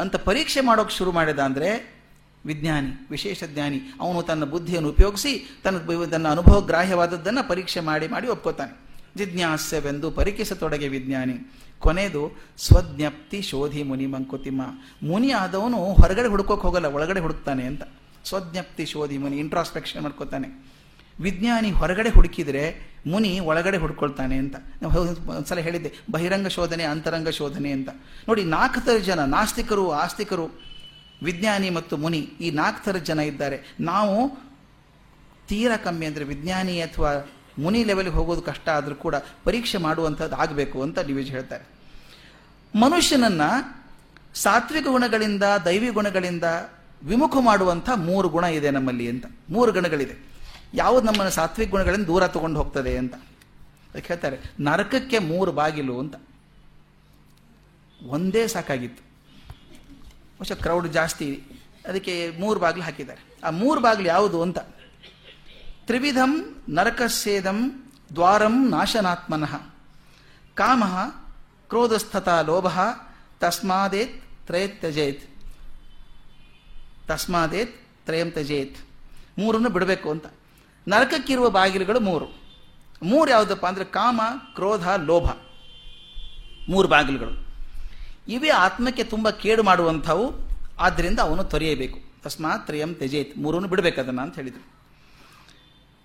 ಅಂತ 0.00 0.16
ಪರೀಕ್ಷೆ 0.16 0.60
ಮಾಡೋಕೆ 0.60 0.96
ಶುರು 0.96 1.12
ಮಾಡಿದ 1.12 1.38
ಅಂದರೆ 1.38 1.98
ವಿಜ್ಞಾನಿ, 2.46 3.06
ವಿಶೇಷ 3.10 3.44
ಜ್ಞಾನಿ. 3.44 3.80
ಅವನು 4.00 4.22
ತನ್ನ 4.22 4.44
ಬುದ್ಧಿಯನ್ನು 4.44 4.88
ಉಪಯೋಗಿಸಿ, 4.88 5.60
ತನ್ನ 5.64 6.04
ತನ್ನ 6.04 6.28
ಅನುಭವ 6.28 6.60
ಗ್ರಾಹ್ಯವಾದದ್ದನ್ನು 6.60 7.48
ಪರೀಕ್ಷೆ 7.48 7.80
ಮಾಡಿ 7.80 8.08
ಮಾಡಿ 8.08 8.28
ಒಪ್ಕೋತಾನೆ. 8.28 8.88
ಜಿಜ್ಞಾಸ್ಯವೆಂದು 9.16 10.10
ಪರೀಕ್ಷಿಸತೊಡಗೆ 10.10 10.88
ವಿಜ್ಞಾನಿ. 10.88 11.34
ಕೊನೆಯದು 11.78 12.38
ಸ್ವಜ್ಞಪ್ತಿ 12.58 13.42
ಶೋಧಿ 13.42 13.82
ಮುನಿ 13.82 14.06
ಮಂಕುತಿಮ್ಮ. 14.06 14.62
ಮುನಿ 15.02 15.30
ಆದವನು 15.30 15.76
ಹೊರಗಡೆ 15.76 16.28
ಹುಡುಕೋಕೆ 16.28 16.62
ಹೋಗಲ್ಲ, 16.62 16.86
ಒಳಗಡೆ 16.86 17.20
ಹುಡುಕ್ತಾನೆ 17.20 17.64
ಅಂತ. 17.64 17.82
ಸ್ವಜ್ಞಪ್ತಿ 18.24 18.86
ಶೋಧಿ 18.86 19.18
ಮುನಿ 19.18 19.36
ಇಂಟ್ರಾಸ್ಪೆಕ್ಷನ್ 19.36 20.02
ಮಾಡ್ಕೋತಾನೆ. 20.02 20.77
ವಿಜ್ಞಾನಿ 21.20 21.70
ಹೊರಗಡೆ 21.70 22.10
ಹುಡುಕಿದರೆ 22.10 22.88
ಮುನಿ 23.06 23.40
ಒಳಗಡೆ 23.40 23.76
ಹುಡ್ಕೊಳ್ತಾನೆ 23.76 24.36
ಅಂತ. 24.36 24.56
ನಾವು 24.82 25.00
ಒಂದ್ಸಲ 25.36 25.58
ಹೇಳಿದ್ದೆ, 25.58 25.92
ಬಹಿರಂಗ 26.10 26.46
ಶೋಧನೆ, 26.46 26.84
ಅಂತರಂಗ 26.84 27.28
ಶೋಧನೆ 27.28 27.72
ಅಂತ. 27.72 27.88
ನೋಡಿ 28.28 28.44
ನಾಲ್ಕು 28.44 28.80
ಥರ 28.80 28.96
ಜನ, 28.96 29.24
ನಾಸ್ತಿಕರು, 29.24 29.90
ಆಸ್ತಿಕರು, 29.90 30.60
ವಿಜ್ಞಾನಿ 31.22 31.70
ಮತ್ತು 31.70 31.96
ಮುನಿ, 31.96 32.18
ಈ 32.40 32.50
ನಾಲ್ಕು 32.50 32.84
ಥರ 32.84 32.96
ಜನ 32.96 33.18
ಇದ್ದಾರೆ. 33.18 33.76
ನಾವು 33.80 34.48
ತೀರಾ 35.48 35.76
ಕಮ್ಮಿ 35.76 36.06
ಅಂದರೆ 36.06 36.24
ವಿಜ್ಞಾನಿ 36.24 36.80
ಅಥವಾ 36.80 37.28
ಮುನಿ 37.58 37.84
ಲೆವೆಲ್ಗೆ 37.84 38.14
ಹೋಗೋದು 38.14 38.42
ಕಷ್ಟ 38.42 38.68
ಆದರೂ 38.68 38.94
ಕೂಡ 38.94 39.14
ಪರೀಕ್ಷೆ 39.44 39.78
ಮಾಡುವಂಥದ್ದು 39.78 40.36
ಆಗಬೇಕು 40.36 40.82
ಅಂತ 40.82 40.98
ಡಿವಿಜ್ 40.98 41.30
ಹೇಳ್ತಾರೆ. 41.30 41.64
ಮನುಷ್ಯನನ್ನು 42.76 43.50
ಸಾತ್ವಿಕ 44.34 44.86
ಗುಣಗಳಿಂದ, 44.86 45.42
ದೈವಿ 45.64 45.88
ಗುಣಗಳಿಂದ 45.88 46.44
ವಿಮುಖ 47.02 47.36
ಮಾಡುವಂಥ 47.40 47.88
ಮೂರು 47.94 48.28
ಗುಣ 48.28 48.44
ಇದೆ 48.44 48.70
ನಮ್ಮಲ್ಲಿ 48.70 49.08
ಅಂತ. 49.08 49.26
ಮೂರು 49.50 49.72
ಗುಣಗಳಿದೆ. 49.72 50.27
ಯಾವುದು 50.74 51.06
ನಮ್ಮನ್ನು 51.06 51.30
ಸಾತ್ವಿಕ 51.30 51.70
ಗುಣಗಳಿಂದ 51.70 52.06
ದೂರ 52.06 52.26
ತಗೊಂಡು 52.26 52.62
ಹೋಗ್ತದೆ 52.62 52.98
ಅಂತ. 52.98 53.14
ಅದಕ್ಕೆ 53.14 54.08
ಹೇಳ್ತಾರೆ, 54.08 54.38
ನರಕಕ್ಕೆ 54.60 55.18
ಮೂರು 55.18 55.52
ಬಾಗಿಲು 55.52 55.98
ಅಂತ. 55.98 56.14
ಒಂದೇ 58.06 58.46
ಸಾಕಾಗಿತ್ತು. 58.46 59.02
ವರ್ಷ 60.40 60.52
ಕ್ರೌಡ್ 60.52 60.88
ಜಾಸ್ತಿ 60.88 61.42
ಅದಕ್ಕೆ 61.88 62.30
ಮೂರು 62.40 62.60
ಬಾಗಿಲು 62.60 62.84
ಹಾಕಿದ್ದಾರೆ. 62.84 63.20
ಆ 63.44 63.50
ಮೂರು 63.50 63.80
ಬಾಗಿಲು 63.80 64.08
ಯಾವುದು 64.08 64.42
ಅಂತ? 64.42 64.58
ತ್ರಿವಿಧಂ 65.86 66.62
ನರಕಸ್ಯೇದಂ 66.68 67.92
ದ್ವಾರಂ 68.14 68.70
ನಾಶನಾತ್ಮನಃ. 68.70 69.60
ಕಾಮ 70.54 70.84
ಕ್ರೋಧಸ್ಥತಾ 71.68 72.40
ಲೋಭ 72.40 72.66
ತಸ್ಮಾದೇತ್ 73.40 74.46
ತ್ರಯತ್ 74.46 74.80
ತ್ಯಜೇತ್. 74.80 75.30
ತಸ್ಮಾದೇತ್ 77.08 78.06
ತ್ರಯಂ 78.06 78.30
ತ್ಯಜೇತ್. 78.30 78.78
ಮೂರನ್ನು 79.38 79.70
ಬಿಡಬೇಕು 79.70 80.10
ಅಂತ. 80.10 80.26
ನರಕಕ್ಕಿರುವ 80.88 81.50
ಬಾಗಿಲುಗಳು 81.50 82.00
ಮೂರು. 82.00 82.26
ಮೂರು 83.02 83.30
ಯಾವುದಪ್ಪ 83.30 83.66
ಅಂದರೆ 83.66 83.84
ಕಾಮ, 83.84 84.20
ಕ್ರೋಧ, 84.54 84.88
ಲೋಭ. 84.88 85.30
ಮೂರು 86.68 86.88
ಬಾಗಿಲುಗಳು. 86.88 87.46
ಇವೇ 88.28 88.48
ಆತ್ಮಕ್ಕೆ 88.48 89.04
ತುಂಬ 89.04 89.30
ಕೇಡು 89.30 89.62
ಮಾಡುವಂಥವು 89.62 90.34
ಆದ್ದರಿಂದ 90.78 91.20
ಅವನು 91.20 91.44
ತೊರೆಯಬೇಕು. 91.44 92.22
ತಸ್ಮಾತ್ 92.22 92.66
ತ್ರಯಂ 92.66 92.94
ತ್ಯಜೇತ್. 92.94 93.38
ಮೂರನ್ನು 93.38 93.68
ಬಿಡಬೇಕು 93.68 94.00
ಅದನ್ನು 94.00 94.22
ಅಂತ 94.22 94.34
ಹೇಳಿದರು. 94.34 94.66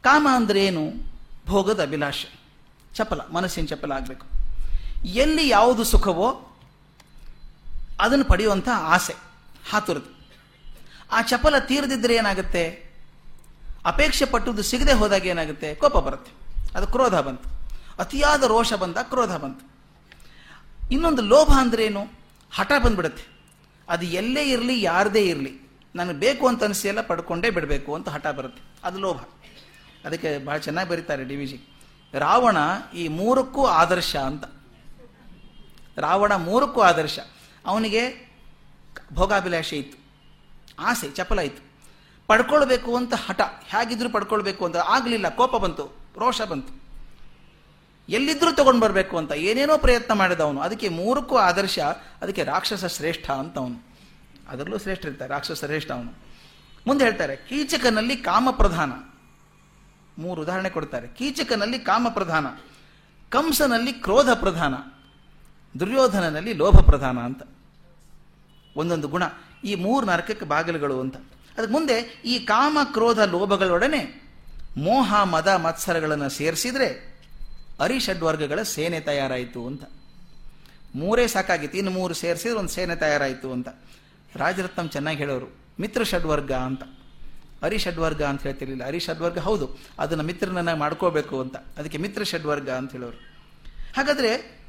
ಕಾಮ 0.02 0.28
ಅಂದರೆ 0.32 0.66
ಏನು? 0.66 1.14
ಭೋಗದ 1.48 1.82
ಅಭಿಲಾಷೆ. 1.82 2.40
ಚಪಲ, 2.96 3.22
ಮನಸ್ಸಿನ 3.34 3.66
ಚಪಲ 3.66 3.92
ಆಗಬೇಕು. 3.92 4.26
ಎಲ್ಲಿ 5.06 5.50
ಯಾವುದು 5.50 5.84
ಸುಖವೋ 5.84 6.58
ಅದನ್ನು 8.00 8.26
ಪಡೆಯುವಂಥ 8.26 8.70
ಆಸೆ 8.74 9.14
ಹಾತುರದು 9.70 10.28
ಆ 11.12 11.22
ಚಪಲ 11.22 11.58
ತೀರದಿದ್ದರೆ 11.58 12.16
ಏನಾಗುತ್ತೆ? 12.16 12.93
ಅಪೇಕ್ಷೆ 13.86 14.26
ಪಟ್ಟದ್ದು 14.26 14.64
ಸಿಗದೆ 14.64 14.94
ಹೋದಾಗ 14.94 15.26
ಏನಾಗುತ್ತೆ? 15.26 15.76
ಕೋಪ 15.76 15.98
ಬರುತ್ತೆ. 15.98 16.32
ಅದು 16.78 16.88
ಕ್ರೋಧ 16.88 17.20
ಬಂತು. 17.20 17.50
ಅತಿಯಾದ 18.00 18.44
ರೋಷ 18.44 18.74
ಬಂದ, 18.74 18.98
ಕ್ರೋಧ 18.98 19.36
ಬಂತು. 19.36 19.74
ಇನ್ನೊಂದು 20.92 21.22
ಲೋಭ 21.22 21.48
ಅಂದ್ರೇನು 21.58 22.08
ಹಠ 22.52 22.72
ಬಂದ್ಬಿಡುತ್ತೆ. 22.84 23.24
ಅದು 23.90 24.06
ಎಲ್ಲೇ 24.06 24.50
ಇರಲಿ, 24.50 24.82
ಯಾರದೇ 24.82 25.22
ಇರಲಿ, 25.22 25.82
ನನಗೆ 25.96 26.20
ಬೇಕು 26.20 26.48
ಅಂತ 26.48 26.64
ಅನಿಸಿ 26.64 26.88
ಪಡ್ಕೊಂಡೇ 27.08 27.50
ಬಿಡಬೇಕು 27.50 27.96
ಅಂತ 27.96 28.10
ಹಠ 28.10 28.28
ಬರುತ್ತೆ. 28.28 28.62
ಅದು 28.84 29.00
ಲೋಭ. 29.00 29.18
ಅದಕ್ಕೆ 30.06 30.46
ಭಾಳ 30.46 30.58
ಚೆನ್ನಾಗಿ 30.58 30.90
ಬರೀತಾರೆ 30.90 31.24
ಡಿ 31.24 31.36
ವಿ 31.36 31.68
ರಾವಣ 32.14 32.58
ಈ 32.96 33.08
ಮೂರಕ್ಕೂ 33.08 33.66
ಆದರ್ಶ 33.66 34.16
ಅಂತ. 34.16 34.44
ರಾವಣ 35.98 36.36
ಮೂರಕ್ಕೂ 36.36 36.82
ಆದರ್ಶ. 36.82 37.20
ಅವನಿಗೆ 37.66 38.34
ಭೋಗಾಭಿಲಾಷೆ 39.14 39.78
ಇತ್ತು. 39.78 40.04
ಆಸೆ, 40.80 41.10
ಚಪಲ 41.10 41.40
ಇತ್ತು. 41.40 41.73
ಪಡ್ಕೊಳ್ಬೇಕು 42.28 42.96
ಅಂತ 42.96 43.14
ಹಠ. 43.14 43.42
ಹೇಗಿದ್ರು 43.42 44.10
ಪಡ್ಕೊಳ್ಬೇಕು 44.10 44.66
ಅಂತ 44.66 44.76
ಆಗಲಿಲ್ಲ, 44.76 45.30
ಕೋಪ 45.30 45.56
ಬಂತು, 45.56 45.86
ರೋಷ 46.18 46.42
ಬಂತು. 46.42 46.84
ಎಲ್ಲಿದ್ರೂ 48.10 48.52
ತಗೊಂಡು 48.52 48.80
ಬರಬೇಕು 48.80 49.18
ಅಂತ 49.18 49.32
ಏನೇನೋ 49.32 49.78
ಪ್ರಯತ್ನ 49.78 50.14
ಮಾಡಿದವನು. 50.14 50.62
ಅದಕ್ಕೆ 50.62 50.90
ಮೂರಕ್ಕೂ 50.90 51.38
ಆದರ್ಶ, 51.38 51.80
ಅದಕ್ಕೆ 52.22 52.44
ರಾಕ್ಷಸ 52.44 52.86
ಶ್ರೇಷ್ಠ 52.86 53.32
ಅಂತ 53.32 53.58
ಅವನು 53.58 53.86
ಅದರಲ್ಲೂ 54.48 54.78
ಶ್ರೇಷ್ಠ 54.78 55.06
ಇರ್ತಾರೆ, 55.06 55.32
ರಾಕ್ಷಸ 55.32 55.66
ಶ್ರೇಷ್ಠ 55.66 55.92
ಅವನು. 55.92 56.12
ಮುಂದೆ 56.88 57.04
ಹೇಳ್ತಾರೆ, 57.04 57.36
ಕೀಚಕನಲ್ಲಿ 57.36 58.16
ಕಾಮ 58.16 58.48
ಪ್ರಧಾನ. 58.52 58.92
ಮೂರು 60.18 60.42
ಉದಾಹರಣೆ 60.42 60.70
ಕೊಡ್ತಾರೆ, 60.70 61.08
ಕೀಚಕನಲ್ಲಿ 61.08 61.80
ಕಾಮ 61.80 62.08
ಪ್ರಧಾನ, 62.10 62.48
ಕಂಸನಲ್ಲಿ 63.30 63.94
ಕ್ರೋಧ 63.94 64.30
ಪ್ರಧಾನ, 64.30 64.76
ದುರ್ಯೋಧನನಲ್ಲಿ 65.80 66.54
ಲೋಭ 66.54 66.80
ಪ್ರಧಾನ 66.80 67.20
ಅಂತ. 67.20 67.44
ಒಂದೊಂದು 68.76 69.08
ಗುಣ, 69.08 69.24
ಈ 69.64 69.76
ಮೂರು 69.76 70.06
ನರಕಕ್ಕೆ 70.06 70.46
ಬಾಗಿಲುಗಳು 70.46 71.00
ಅಂತ. 71.00 71.18
ಅದಕ್ಕೆ 71.58 71.74
ಮುಂದೆ 71.74 72.22
ಈ 72.26 72.40
ಕಾಮ, 72.40 72.78
ಕ್ರೋಧ, 72.84 73.20
ಲೋಭಗಳೊಡನೆ 73.20 74.24
ಮೋಹ, 74.78 75.24
ಮದ, 75.24 75.48
ಮತ್ಸರಗಳನ್ನು 75.48 76.30
ಸೇರಿಸಿದ್ರೆ 76.30 77.14
ಅರಿಷಡ್ವರ್ಗಗಳ 77.80 78.62
ಸೇನೆ 78.62 79.00
ತಯಾರಾಯಿತು 79.00 79.68
ಅಂತ. 79.68 79.84
ಮೂರೇ 80.96 81.28
ಸಾಕಾಗಿತ್ತು. 81.28 81.78
ಇನ್ನು 81.78 81.92
ಮೂರು 81.92 82.14
ಸೇರಿಸಿದ್ರೆ 82.14 82.60
ಒಂದು 82.60 82.70
ಸೇನೆ 82.70 82.96
ತಯಾರಾಯಿತು 82.96 83.52
ಅಂತ. 83.52 83.68
ರಾಜರತ್ನಂ 84.36 84.90
ಚೆನ್ನಾಗಿ 84.90 85.18
ಹೇಳೋರು. 85.18 85.56
ಮಿತ್ರ 85.80 86.04
ಷಡ್ವರ್ಗ 86.04 86.52
ಅಂತ. 86.52 86.84
ಅರಿಷಡ್ವರ್ಗ 87.64 88.24
ಅಂತ 88.24 88.44
ಹೇಳ್ತಿರ್ಲಿಲ್ಲ. 88.44 88.86
ಅರಿಷಡ್ವರ್ಗ 88.86 89.40
ಹೌದು. 89.40 89.78
ಅದನ್ನು 90.00 90.24
ಮಿತ್ರನನ್ನ 90.24 90.74
ಮಾಡ್ಕೋಬೇಕು 90.74 91.42
ಅಂತ. 91.42 91.56
ಅದಕ್ಕೆ 91.56 91.98
ಮಿತ್ರ 91.98 92.24
ಷಡ್ವರ್ಗ 92.24 92.70
ಅಂತ 92.70 92.92
ಹೇಳೋರು. 92.92 93.18
ಹಾಗಾದ್ರೆ 93.98 94.62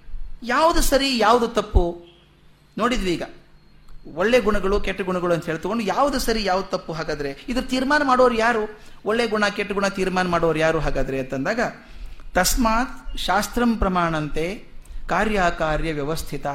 ಯಾವುದು 0.42 0.80
ಸರಿ, 0.80 1.18
ಯಾವುದು 1.18 1.48
ತಪ್ಪು? 1.48 2.06
ನೋಡಿದ್ವಿ 2.78 3.12
ಈಗ 3.12 3.22
ಒಳ್ಳೆ 4.06 4.40
ಗುಣಗಳು, 4.40 4.80
ಕೆಟ್ಟ 4.80 5.00
ಗುಣಗಳು 5.00 5.34
ಅಂತ 5.34 5.44
ಹೇಳ್ತಕೊಂಡು 5.44 5.84
ಯಾವುದು 5.84 6.18
ಸರಿ, 6.18 6.44
ಯಾವ್ದು 6.44 6.68
ತಪ್ಪು 6.68 6.92
ಹಾಗಾದ್ರೆ? 6.92 7.44
ಇದು 7.48 7.62
ತೀರ್ಮಾನ 7.62 8.02
ಮಾಡೋರು 8.04 8.34
ಯಾರು? 8.34 8.80
ಒಳ್ಳೆ 9.04 9.26
ಗುಣ, 9.26 9.48
ಕೆಟ್ಟ 9.48 9.72
ಗುಣ 9.72 9.88
ತೀರ್ಮಾನ 9.88 10.28
ಮಾಡೋರು 10.28 10.58
ಯಾರು 10.58 10.78
ಹಾಗಾದ್ರೆ 10.78 11.18
ಅಂತಂದಾಗ, 11.18 11.60
ತಸ್ಮಾತ್ 12.34 13.18
ಶಾಸ್ತ್ರಂ 13.18 13.76
ಪ್ರಮಾಣಂತೆ 13.76 14.64
ಕಾರ್ಯಕಾರ್ಯ 15.08 15.92
ವ್ಯವಸ್ಥಿತ 15.92 16.46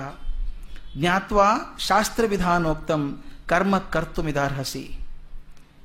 ಜ್ಞಾತ್ವ 0.97 1.39
ಶಾಸ್ತ್ರ 1.79 2.23
ವಿಧಾನೋಕ್ತಂ 2.25 3.23
ಕರ್ಮ 3.47 3.77
ಕರ್ತು 3.77 4.23
ಮಿದಾರ್ಹಸಿ 4.23 4.97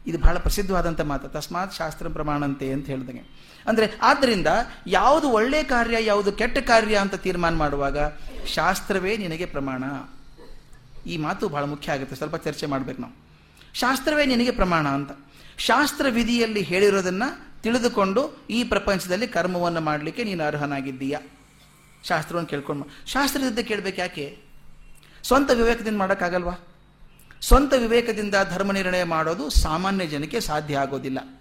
ಇದು 0.07 0.19
ಬಹಳ 0.19 0.39
ಪ್ರಸಿದ್ಧವಾದಂಥ 0.39 1.01
ಮಾತು. 1.01 1.29
ತಸ್ಮಾತ್ 1.29 1.75
ಶಾಸ್ತ್ರ 1.75 2.09
ಪ್ರಮಾಣಂತೆ 2.09 2.73
ಅಂತ 2.73 2.87
ಹೇಳಿದಂಗೆ. 2.87 3.23
ಅಂದರೆ 3.69 3.99
ಆದ್ದರಿಂದ 4.03 4.47
ಯಾವುದು 4.87 5.31
ಒಳ್ಳೆ 5.31 5.63
ಕಾರ್ಯ, 5.63 5.97
ಯಾವುದು 6.05 6.33
ಕೆಟ್ಟ 6.33 6.59
ಕಾರ್ಯ 6.59 6.97
ಅಂತ 6.97 7.15
ತೀರ್ಮಾನ 7.15 7.55
ಮಾಡುವಾಗ 7.55 7.99
ಶಾಸ್ತ್ರವೇ 8.47 9.17
ನಿನಗೆ 9.17 9.47
ಪ್ರಮಾಣ. 9.47 9.85
ಈ 11.07 11.17
ಮಾತು 11.17 11.49
ಬಹಳ 11.49 11.65
ಮುಖ್ಯ 11.65 11.93
ಆಗುತ್ತೆ. 11.93 12.17
ಸ್ವಲ್ಪ 12.17 12.37
ಚರ್ಚೆ 12.37 12.67
ಮಾಡ್ಬೇಕು 12.67 13.03
ನಾವು. 13.03 13.25
ಶಾಸ್ತ್ರವೇ 13.75 14.27
ನಿನಗೆ 14.27 14.51
ಪ್ರಮಾಣ 14.51 14.89
ಅಂತ. 14.89 15.11
ಶಾಸ್ತ್ರ 15.59 16.07
ವಿಧಿಯಲ್ಲಿ 16.09 16.63
ಹೇಳಿರೋದನ್ನ 16.63 17.23
ತಿಳಿದುಕೊಂಡು 17.61 18.47
ಈ 18.51 18.65
ಪ್ರಪಂಚದಲ್ಲಿ 18.65 19.29
ಕರ್ಮವನ್ನು 19.29 19.81
ಮಾಡಲಿಕ್ಕೆ 19.81 20.25
ನೀನು 20.25 20.45
ಅರ್ಹನಾಗಿದ್ದೀಯಾ? 20.45 21.21
ಶಾಸ್ತ್ರವನ್ನು 22.05 22.49
ಕೇಳ್ಕೊಂಡು 22.49 22.87
ಶಾಸ್ತ್ರದಿಂದ 23.07 23.59
ಕೇಳಬೇಕು 23.59 24.01
ಯಾಕೆ? 24.01 24.39
ಸ್ವಂತ 25.23 25.51
ವಿವೇಕದಿಂದ 25.51 25.97
ಮಾಡೋಕ್ಕಾಗಲ್ವಾ? 25.97 26.53
ಸ್ವಂತ 27.41 27.73
ವಿವೇಕದಿಂದ 27.73 28.35
ಧರ್ಮ 28.51 28.73
ನಿರ್ಣಯ 28.73 29.05
ಮಾಡೋದು 29.05 29.51
ಸಾಮಾನ್ಯ 29.51 30.07
ಜನಕ್ಕೆ 30.07 30.41
ಸಾಧ್ಯ 30.41 30.79
ಆಗೋದಿಲ್ಲ. 30.79 31.41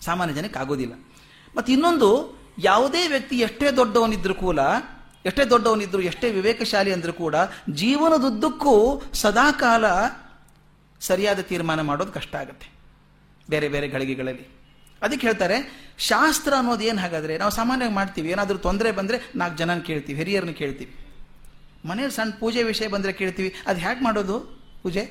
ಸಾಮಾನ್ಯ 0.00 0.34
ಜನಕ್ಕೆ 0.34 0.58
ಆಗೋದಿಲ್ಲ. 0.58 0.92
ಮತ್ತು 1.56 1.72
ಇನ್ನೊಂದು 1.72 2.38
ಯಾವುದೇ 2.58 3.08
ವ್ಯಕ್ತಿ 3.08 3.36
ಎಷ್ಟೇ 3.38 3.70
ದೊಡ್ಡವನಿದ್ರೂ 3.70 4.34
ಕೂಡ 4.34 4.58
ಎಷ್ಟೇ 5.26 5.44
ದೊಡ್ಡವನಿದ್ರು, 5.44 6.02
ಎಷ್ಟೇ 6.02 6.30
ವಿವೇಕಶಾಲಿ 6.30 6.92
ಅಂದರೂ 6.92 7.12
ಕೂಡ 7.12 7.34
ಜೀವನದುದ್ದಕ್ಕೂ 7.70 9.02
ಸದಾಕಾಲ 9.12 9.84
ಸರಿಯಾದ 11.00 11.40
ತೀರ್ಮಾನ 11.40 11.80
ಮಾಡೋದು 11.80 12.12
ಕಷ್ಟ 12.12 12.36
ಆಗುತ್ತೆ. 12.36 12.68
ಬೇರೆ 13.50 13.68
ಬೇರೆ 13.68 13.88
ಗಳಿಗೆಗಳಲ್ಲಿ. 13.88 14.44
ಅದಕ್ಕೆ 15.02 15.26
ಹೇಳ್ತಾರೆ, 15.26 15.56
ಶಾಸ್ತ್ರ 15.98 16.52
ಅನ್ನೋದು 16.58 16.84
ಏನು 16.84 17.00
ಹಾಗಾದರೆ, 17.00 17.38
ನಾವು 17.38 17.50
ಸಾಮಾನ್ಯವಾಗಿ 17.50 17.94
ಮಾಡ್ತೀವಿ, 17.94 18.30
ಏನಾದರೂ 18.30 18.58
ತೊಂದರೆ 18.58 18.92
ಬಂದರೆ 18.92 19.18
ನಾಲ್ಕು 19.36 19.56
ಜನನ 19.56 19.78
ಕೇಳ್ತೀವಿ, 19.78 20.18
ಹಿರಿಯರನ್ನ 20.18 20.50
ಕೇಳ್ತೀವಿ. 20.50 20.92
ಮನೆಯಲ್ಲಿ 21.88 22.16
ಸಣ್ಣ 22.16 22.30
ಪೂಜೆ 22.40 22.62
ವಿಷಯ 22.62 22.88
ಬಂದರೆ 22.88 23.12
ಕೇಳ್ತೀವಿ, 23.12 23.54
ಅದು 23.66 23.80
ಹೇಗೆ 23.80 24.04
ಮಾಡೋದು 24.04 24.36
ಪೂಜೆ 24.82 25.02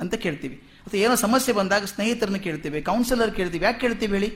ಅಂತ 0.00 0.14
ಕೇಳ್ತೀವಿ. 0.14 0.56
ಅಥವಾ 0.86 1.00
ಏನೋ 1.00 1.14
ಸಮಸ್ಯೆ 1.14 1.54
ಬಂದಾಗ 1.54 1.84
ಸ್ನೇಹಿತರನ್ನ 1.84 2.36
ಕೇಳ್ತೀವಿ 2.36 2.82
ಕೌನ್ಸಿಲರ್ 2.82 3.34
ಕೇಳ್ತೀವಿ, 3.34 3.64
ಯಾಕೆ 3.64 3.80
ಕೇಳ್ತೀವಿ 3.80 4.12
ಹೇಳಿ? 4.12 4.30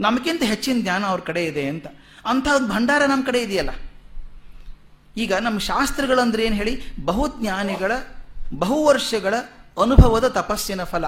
ನಮಗಿಂತ 0.00 0.42
ಹೆಚ್ಚಿನ 0.42 0.76
ಜ್ಞಾನ 0.82 1.04
ಅವ್ರ 1.04 1.20
ಕಡೆ 1.20 1.44
ಇದೆ 1.44 1.68
ಅಂತ. 1.68 1.86
ಅಂಥ 2.26 2.48
ಭಂಡಾರ 2.58 3.02
ನಮ್ಮ 3.06 3.24
ಕಡೆ 3.26 3.42
ಇದೆಯಲ್ಲ. 3.42 3.70
ಈಗ 5.16 5.32
ನಮ್ಮ 5.34 5.58
ಶಾಸ್ತ್ರಗಳಂದ್ರೆ 5.58 6.44
ಏನು 6.44 6.54
ಹೇಳಿ? 6.54 6.82
ಬಹುಜ್ಞಾನಿಗಳ 7.04 7.92
ಬಹು 8.54 8.84
ವರ್ಷಗಳ 8.84 9.34
ಅನುಭವದ 9.82 10.28
ತಪಸ್ಸಿನ 10.28 10.84
ಫಲ. 10.84 11.04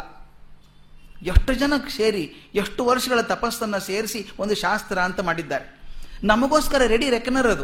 ಎಷ್ಟು 1.23 1.55
ಜನ 1.55 1.73
ಸೇರಿ, 1.97 2.51
ಎಷ್ಟು 2.55 2.85
ವರ್ಷಗಳ 2.85 3.21
ತಪಸ್ಸನ್ನು 3.21 3.81
ಸೇರಿಸಿ 3.81 4.31
ಒಂದು 4.39 4.55
ಶಾಸ್ತ್ರ 4.55 4.99
ಅಂತ 4.99 5.21
ಮಾಡಿದ್ದಾರೆ. 5.21 5.81
ನಮಗೋಸ್ಕರ 6.25 6.83
ರೆಡಿ 6.87 7.11
ರೆಕನರ್ 7.11 7.47
ಅದು. 7.47 7.63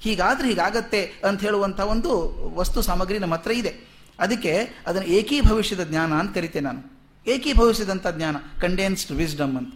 ಹೀಗಾದ್ರೆ 0.00 0.48
ಹೀಗಾಗತ್ತೆ 0.48 1.12
ಅಂತ 1.28 1.40
ಹೇಳುವಂಥ 1.40 1.80
ಒಂದು 1.80 2.34
ವಸ್ತು 2.54 2.82
ಸಾಮಗ್ರಿ 2.82 3.18
ನಮ್ಮ 3.18 3.34
ಹತ್ರ 3.34 3.50
ಇದೆ. 3.50 3.94
ಅದಕ್ಕೆ 4.18 4.68
ಅದನ್ನು 4.86 5.08
ಏಕೀಭವಿಷ್ಯದ 5.08 5.84
ಜ್ಞಾನ 5.84 6.12
ಅಂತ 6.12 6.34
ಕರಿತೇನೆ 6.34 6.66
ನಾನು. 6.66 6.94
ಏಕೀ 7.26 7.52
ಭವಿಷ್ಯದಂಥ 7.52 8.06
ಜ್ಞಾನ 8.06 8.36
ಕಂಡೆನ್ಸ್ಡ್ 8.60 9.12
ವಿಸ್ಡಮ್ 9.12 9.56
ಅಂತ. 9.56 9.74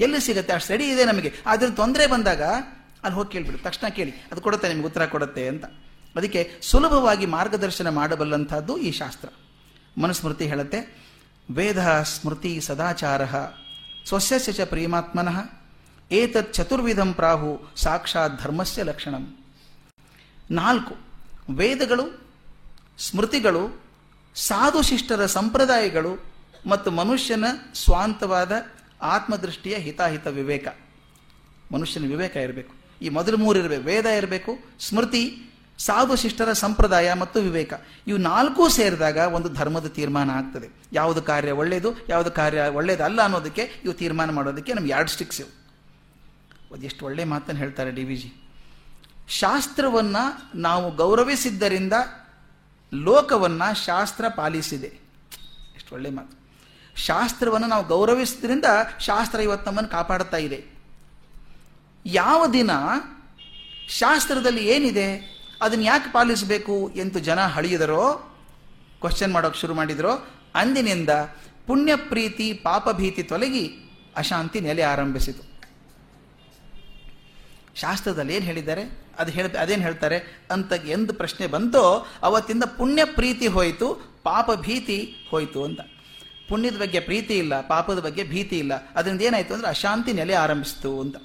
ಎಲ್ಲಿ 0.00 0.20
ಸಿಗುತ್ತೆ? 0.20 0.52
ಅಷ್ಟು 0.52 0.72
ರೆಡಿ 0.72 0.84
ಇದೆ 0.84 1.04
ನಮಗೆ. 1.04 1.32
ಅದ್ರ 1.46 1.68
ತೊಂದರೆ 1.68 2.06
ಬಂದಾಗ 2.06 2.42
ಅಲ್ಲಿ 3.02 3.14
ಹೋಗಿ 3.16 3.32
ಕೇಳಿಬಿಡು. 3.32 3.58
ತಕ್ಷಣ 3.58 3.88
ಕೇಳಿ. 3.88 4.10
ಅದು 4.10 4.40
ಕೊಡುತ್ತೆ, 4.40 4.68
ನಿಮ್ಗೆ 4.68 4.86
ಉತ್ತರ 4.86 5.06
ಕೊಡುತ್ತೆ 5.06 5.48
ಅಂತ. 5.48 5.64
ಅದಕ್ಕೆ 6.16 6.52
ಸುಲಭವಾಗಿ 6.62 7.26
ಮಾರ್ಗದರ್ಶನ 7.26 7.88
ಮಾಡಬಲ್ಲಂಥದ್ದು 7.88 8.78
ಈ 8.78 8.92
ಶಾಸ್ತ್ರ. 8.92 9.28
ಮನುಸ್ಮೃತಿ 10.00 10.46
ಹೇಳುತ್ತೆ, 10.46 11.06
ವೇದ 11.54 12.02
ಸ್ಮೃತಿ 12.02 12.60
ಸದಾಚಾರ, 12.60 13.24
ಸ್ವಸ್ಯ 14.06 14.52
ಚ 14.52 14.60
ಪ್ರೇಮಾತ್ಮನಃ 14.60 15.40
ಏತತ್ 16.10 16.54
ಚತುರ್ವಿಧಂ 16.54 17.12
ಪ್ರಾಹು, 17.12 17.72
ಸಾಕ್ಷಾತ್ 17.76 18.42
ಧರ್ಮಸ್ಯ 18.42 18.82
ಲಕ್ಷಣಂ. 18.82 19.38
ನಾಲ್ಕು, 20.50 20.96
ವೇದಗಳು, 21.54 22.34
ಸ್ಮೃತಿಗಳು, 22.98 23.82
ಸಾಧುಶಿಷ್ಟರ 24.34 25.26
ಸಂಪ್ರದಾಯಗಳು 25.26 26.24
ಮತ್ತು 26.68 26.90
ಮನುಷ್ಯನ 26.90 27.44
ಸ್ವಾಂತವಾದ 27.74 28.52
ಆತ್ಮದೃಷ್ಟಿಯ 29.02 29.76
ಹಿತಾಹಿತ 29.76 30.26
ವಿವೇಕ. 30.26 30.68
ಮನುಷ್ಯನ 31.72 32.02
ವಿವೇಕ 32.02 32.36
ಇರಬೇಕು. 32.36 32.85
ಈ 33.02 33.08
ಮೊದಲು 33.08 33.36
ಮೂರು 33.36 33.58
ಇರಬೇಕು. 33.58 33.82
ವೇದ 33.82 34.06
ಇರಬೇಕು, 34.06 34.58
ಸ್ಮೃತಿ, 34.80 35.42
ಸಾಧು 35.78 36.16
ಶಿಷ್ಟರ 36.16 36.52
ಸಂಪ್ರದಾಯ 36.52 37.12
ಮತ್ತು 37.12 37.40
ವಿವೇಕ. 37.40 37.72
ಇವು 38.06 38.18
ನಾಲ್ಕೂ 38.18 38.68
ಸೇರಿದಾಗ 38.68 39.16
ಒಂದು 39.16 39.48
ಧರ್ಮದ 39.48 39.86
ತೀರ್ಮಾನ 39.86 40.30
ಆಗ್ತದೆ. 40.30 40.68
ಯಾವುದು 40.92 41.22
ಕಾರ್ಯ 41.22 41.50
ಒಳ್ಳೆಯದು 41.50 41.92
ಯಾವುದು 42.08 42.30
ಕಾರ್ಯ 42.30 42.60
ಒಳ್ಳೆಯದಲ್ಲ 42.60 43.22
ಅನ್ನೋದಕ್ಕೆ 43.22 43.62
ಇವು 43.84 43.92
ತೀರ್ಮಾನ 43.92 44.30
ಮಾಡೋದಕ್ಕೆ 44.30 44.74
ನಮ್ಗೆ 44.74 44.92
ಎರಡು 44.92 45.10
ಸ್ಟಿಕ್ಸ್ 45.10 45.40
ಇವು. 45.40 45.66
ಅದೆಷ್ಟು 46.74 47.06
ಒಳ್ಳೆ 47.06 47.24
ಮಾತನ್ನು 47.24 47.60
ಹೇಳ್ತಾರೆ 47.60 47.90
ಡಿ 47.90 48.04
ವಿ 48.04 48.16
ಜಿ. 48.16 48.32
ಶಾಸ್ತ್ರವನ್ನು 49.28 50.58
ನಾವು 50.58 50.96
ಗೌರವಿಸಿದ್ದರಿಂದ 50.96 51.92
ಲೋಕವನ್ನು 52.94 53.84
ಶಾಸ್ತ್ರ 53.84 54.24
ಪಾಲಿಸಿದೆ. 54.36 54.86
ಎಷ್ಟು 55.74 55.94
ಒಳ್ಳೆ 55.94 56.10
ಮಾತು. 56.10 56.46
ಶಾಸ್ತ್ರವನ್ನು 57.00 57.66
ನಾವು 57.66 57.86
ಗೌರವಿಸಿದ್ರಿಂದ 57.86 58.64
ಶಾಸ್ತ್ರ 59.00 59.40
ಇವತ್ತು 59.40 59.70
ನಮ್ಮನ್ನು 59.70 59.90
ಕಾಪಾಡುತ್ತಾ 59.90 60.36
ಇದೆ. 60.36 60.75
ಯಾವ 62.06 62.46
ದಿನ 62.46 62.70
ಶಾಸ್ತ್ರದಲ್ಲಿ 63.88 64.66
ಏನಿದೆ? 64.66 65.36
ಅದನ್ನು 65.62 65.84
ಯಾಕೆ 65.84 66.12
ಪಾಲಿಸಬೇಕು 66.12 66.90
ಎಂದು 66.96 67.18
ಜನ 67.18 67.40
ಹಳಿಯದರೋ 67.40 68.34
ಕ್ವಶನ್ 69.00 69.32
ಮಾಡೋಕೆ 69.32 69.58
ಶುರು 69.58 69.74
ಮಾಡಿದರೋ, 69.74 70.26
ಅಂದಿನಿಂದ 70.54 71.08
ಪುಣ್ಯ 71.66 71.96
ಪ್ರೀತಿ 71.96 72.52
ಪಾಪಭೀತಿ 72.52 73.22
ತೊಲಗಿ 73.22 73.70
ಅಶಾಂತಿ 74.16 74.60
ನೆಲೆ 74.60 74.82
ಆರಂಭಿಸಿತು. 74.82 75.42
ಶಾಸ್ತ್ರದಲ್ಲಿ 77.74 78.34
ಏನು 78.34 78.44
ಹೇಳಿದ್ದಾರೆ? 78.44 78.82
ಅದು 79.18 79.30
ಹೇಳ, 79.32 79.46
ಅದೇನು 79.60 79.82
ಹೇಳ್ತಾರೆ? 79.82 80.44
ಅಂತ 80.50 80.72
ಎಂದು 80.72 81.14
ಪ್ರಶ್ನೆ 81.14 81.46
ಬಂತೋ, 81.46 82.06
ಅವತ್ತಿಂದ 82.22 82.64
ಪುಣ್ಯ 82.64 83.04
ಪ್ರೀತಿ 83.04 83.46
ಹೋಯಿತು, 83.46 83.94
ಪಾಪ 84.22 84.50
ಭೀತಿ 84.52 85.26
ಹೋಯಿತು 85.30 85.64
ಅಂತ. 85.64 85.80
ಪುಣ್ಯದ 86.48 86.76
ಬಗ್ಗೆ 86.80 87.00
ಪ್ರೀತಿ 87.00 87.38
ಇಲ್ಲ, 87.38 87.60
ಪಾಪದ 87.60 87.98
ಬಗ್ಗೆ 87.98 88.24
ಭೀತಿ 88.24 88.58
ಇಲ್ಲ. 88.58 88.74
ಅದರಿಂದ 88.74 89.20
ಏನಾಯಿತು 89.20 89.54
ಅಂದರೆ 89.54 89.68
ಅಶಾಂತಿ 89.68 90.12
ನೆಲೆ 90.12 90.34
ಆರಂಭಿಸಿತು 90.34 91.00
ಅಂತ. 91.00 91.16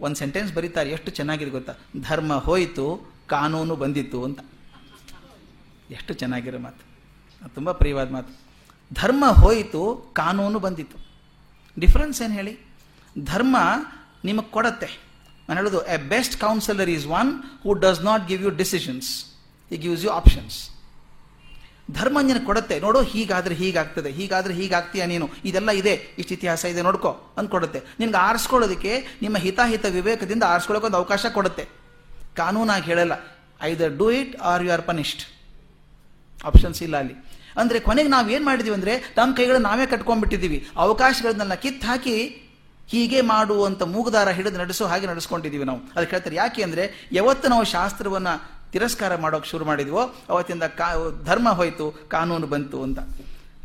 ಒಂದು 0.00 0.16
ಸೆಂಟೆನ್ಸ್ 0.16 0.54
ಬರೀತಾರೆ, 0.54 0.90
ಎಷ್ಟು 0.90 1.10
ಚೆನ್ನಾಗಿದೆ 1.10 1.50
ಗೊತ್ತಾ? 1.50 1.72
ಧರ್ಮ 2.00 2.34
ಹೋಯಿತು, 2.34 3.06
ಕಾನೂನು 3.26 3.76
ಬಂದಿತ್ತು 3.76 4.24
ಅಂತ. 4.24 4.40
ಎಷ್ಟು 5.90 6.14
ಚೆನ್ನಾಗಿರೋ 6.14 6.58
ಮಾತು. 6.58 6.82
ತುಂಬ 7.54 7.72
ಪ್ರಿಯವಾದ 7.72 8.10
ಮಾತು. 8.10 8.40
ಧರ್ಮ 8.94 9.24
ಹೋಯಿತು, 9.26 10.10
ಕಾನೂನು 10.12 10.58
ಬಂದಿತ್ತು. 10.58 10.98
ಡಿಫ್ರೆನ್ಸ್ 11.78 12.22
ಏನು 12.22 12.32
ಹೇಳಿ? 12.32 12.58
ಧರ್ಮ 13.24 13.56
ನಿಮಗೆ 14.24 14.50
ಕೊಡತ್ತೆ. 14.50 15.06
ನಾನು 15.48 15.60
ಹೇಳೋದು 15.60 15.86
a 15.86 15.96
best 15.96 16.40
counsellor 16.40 16.90
is 16.90 17.06
one 17.06 17.42
who 17.62 17.74
does 17.74 18.00
not 18.00 18.28
give 18.28 18.42
you 18.42 18.50
decisions 18.50 19.36
he 19.70 19.76
gives 19.76 20.04
you 20.04 20.10
options 20.10 20.75
ಧರ್ಮ 21.88 22.18
ನಿನಗೆ 22.28 22.44
ಕೊಡುತ್ತೆ. 22.46 22.76
ನೋಡು, 22.84 23.00
ಹೀಗಾದ್ರೆ 23.12 23.54
ಹೀಗಾಗ್ತದೆ, 23.60 24.10
ಹೀಗಾದ್ರೆ 24.18 24.54
ಹೀಗಾಗ್ತೀಯ 24.60 25.02
ನೀನು. 25.12 25.26
ಇದೆಲ್ಲ 25.48 25.70
ಇದೆ, 25.80 25.94
ಇಷ್ಟು 26.20 26.32
ಇತಿಹಾಸ 26.36 26.64
ಇದೆ 26.72 26.82
ನೋಡ್ಕೋ 26.88 27.10
ಅಂತ 27.38 27.48
ಕೊಡುತ್ತೆ 27.54 27.80
ನಿನ್ಗೆ 28.00 28.18
ಆರಿಸ್ಕೊಳ್ಳೋದಕ್ಕೆ 28.28 28.92
ನಿಮ್ಮ 29.24 29.36
ಹಿತಾಹಿತ 29.44 29.84
ವಿವೇಕದಿಂದ 29.96 30.44
ಆರಿಸ್ಕೊಳ್ಳೋಕೆ 30.52 30.88
ಒಂದು 30.90 31.00
ಅವಕಾಶ 31.02 31.26
ಕೊಡುತ್ತೆ. 31.38 31.64
ಕಾನೂನಾಗಿ 32.40 32.86
ಹೇಳಲ್ಲ 32.90 33.14
either 33.70 33.92
do 34.00 34.08
it 34.20 34.32
or 34.52 34.64
you 34.66 34.72
are 34.76 34.84
punished 34.90 35.22
options 36.44 36.80
ಇಲ್ಲ 36.86 36.96
ಅಲ್ಲಿ. 37.02 37.14
ಅಂದರೆ 37.60 37.78
ಕೊನೆಗೆ 37.86 38.10
ನಾವು 38.14 38.32
ಏನು 38.36 38.44
ಮಾಡಿದೀವಿ 38.48 38.76
ಅಂದರೆ 38.78 38.94
ತಮ್ಮ 39.18 39.30
ಕೈಗಳನ್ನ 39.38 39.66
ನಾವೇ 39.70 39.86
ಕಟ್ಕೊಂಡ್ಬಿಟ್ಟಿದ್ದೀವಿ 39.92 40.58
ಅವಕಾಶಗಳನ್ನೆಲ್ಲ 40.84 41.54
ಕಿತ್ತು 41.62 41.86
ಹಾಕಿ 41.90 42.16
ಹೀಗೆ 42.92 43.20
ಮಾಡುವಂಥ 43.30 43.82
ಮೂಗುದಾರ 43.94 44.28
ಹಿಡಿದು 44.38 44.58
ನಡೆಸೋ 44.62 44.84
ಹಾಗೆ 44.90 45.06
ನಡೆಸ್ಕೊಂಡಿದ್ದೀವಿ 45.12 45.64
ನಾವು. 45.70 45.80
ಅದಕ್ಕೆ 45.94 46.12
ಹೇಳ್ತಾರೆ 46.16 46.36
ಯಾಕೆ 46.42 46.60
ಅಂದರೆ, 46.66 46.84
ಯಾವತ್ತು 47.12 47.46
ನಾವು 47.52 47.64
ಶಾಸ್ತ್ರವನ್ನು 47.72 48.34
ತಿರಸ್ಕಾರ 48.72 49.16
ಮಾಡೋಕೆ 49.16 49.48
ಶುರು 49.48 49.64
ಮಾಡಿದ್ವೋ, 49.64 50.14
ಅವತ್ತಿಂದ 50.28 50.62
ಕಾ, 50.62 50.94
ಧರ್ಮ 51.24 51.48
ಹೋಯಿತು, 51.48 52.08
ಕಾನೂನು 52.08 52.46
ಬಂತು 52.46 52.82
ಅಂತ. 52.82 52.98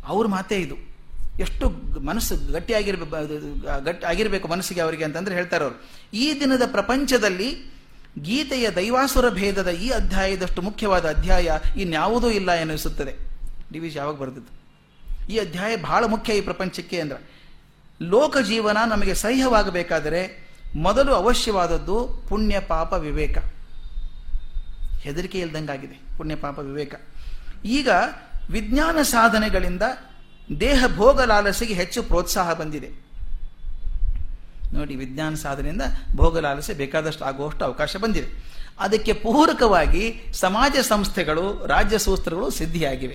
ಅವ್ರ 0.06 0.26
ಮಾತೇ 0.26 0.56
ಇದು. 0.56 0.92
ಎಷ್ಟು 1.40 1.68
ಮನಸ್ಸು 2.00 2.52
ಗಟ್ಟಿಯಾಗಿರ್ಬೇಕು 2.52 3.84
ಗಟ್ಟಿ 3.84 4.06
ಆಗಿರಬೇಕು 4.06 4.48
ಮನಸ್ಸಿಗೆ 4.48 4.80
ಅವರಿಗೆ 4.80 5.04
ಅಂತಂದ್ರೆ 5.04 5.34
ಹೇಳ್ತಾರೆ 5.34 5.64
ಅವರು. 5.64 5.82
ಈ 6.14 6.40
ದಿನದ 6.40 6.62
ಪ್ರಪಂಚದಲ್ಲಿ 6.66 7.72
ಗೀತೆಯ 8.22 8.70
ದೈವಾಸುರ 8.70 9.28
ಭೇದದ 9.28 9.68
ಈ 9.68 9.90
ಅಧ್ಯಾಯದಷ್ಟು 9.90 10.62
ಮುಖ್ಯವಾದ 10.62 11.08
ಅಧ್ಯಾಯ 11.08 11.58
ಇನ್ಯಾವುದೂ 11.76 12.30
ಇಲ್ಲ 12.30 12.52
ಎನಿಸುತ್ತದೆ. 12.52 13.14
ಡಿ 13.72 13.92
ಯಾವಾಗ 13.94 14.16
ಬರೆದಿದ್ದು? 14.16 14.62
ಈ 15.32 15.38
ಅಧ್ಯಾಯ 15.38 15.76
ಬಹಳ 15.76 16.04
ಮುಖ್ಯ 16.04 16.34
ಈ 16.34 16.40
ಪ್ರಪಂಚಕ್ಕೆ 16.40 17.00
ಅಂದ್ರೆ. 17.00 17.32
ಲೋಕ 18.02 18.36
ಜೀವನ 18.38 18.76
ನಮಗೆ 18.88 19.14
ಸಹ್ಯವಾಗಬೇಕಾದರೆ 19.14 20.50
ಮೊದಲು 20.76 21.14
ಅವಶ್ಯವಾದದ್ದು 21.14 22.22
ಪುಣ್ಯ 22.28 22.60
ಪಾಪ 22.60 22.92
ವಿವೇಕ. 22.92 23.38
ಹೆದರಿಕೆ 25.02 25.38
ಇಲ್ದಂಗಾಗಿದೆ. 25.38 26.16
ಪುಣ್ಯ 26.16 26.34
ಪಾಪ 26.34 26.58
ವಿವೇಕ. 26.58 26.94
ಈಗ 27.64 27.88
ವಿಜ್ಞಾನ 28.50 29.02
ಸಾಧನೆಗಳಿಂದ 29.02 29.82
ದೇಹ 30.60 30.84
ಭೋಗ 30.96 31.22
ಲಾಲಸೆಗೆ 31.22 31.74
ಹೆಚ್ಚು 31.74 32.02
ಪ್ರೋತ್ಸಾಹ 32.02 32.52
ಬಂದಿದೆ. 32.52 32.90
ನೋಡಿ, 34.74 34.96
ವಿಜ್ಞಾನ 34.96 35.34
ಸಾಧನೆಯಿಂದ 35.34 35.82
ಭೋಗ 36.16 36.38
ಲಾಲಸೆ 36.38 36.74
ಬೇಕಾದಷ್ಟು 36.74 37.24
ಆಗುವಷ್ಟು 37.24 37.64
ಅವಕಾಶ 37.64 37.96
ಬಂದಿದೆ. 37.96 38.26
ಅದಕ್ಕೆ 38.78 39.12
ಪೂರಕವಾಗಿ 39.12 40.22
ಸಮಾಜ 40.32 40.76
ಸಂಸ್ಥೆಗಳು, 40.82 41.66
ರಾಜ್ಯ 41.66 41.98
ಸೂತ್ರಗಳು 41.98 42.50
ಸಿದ್ಧಿಯಾಗಿವೆ. 42.50 43.14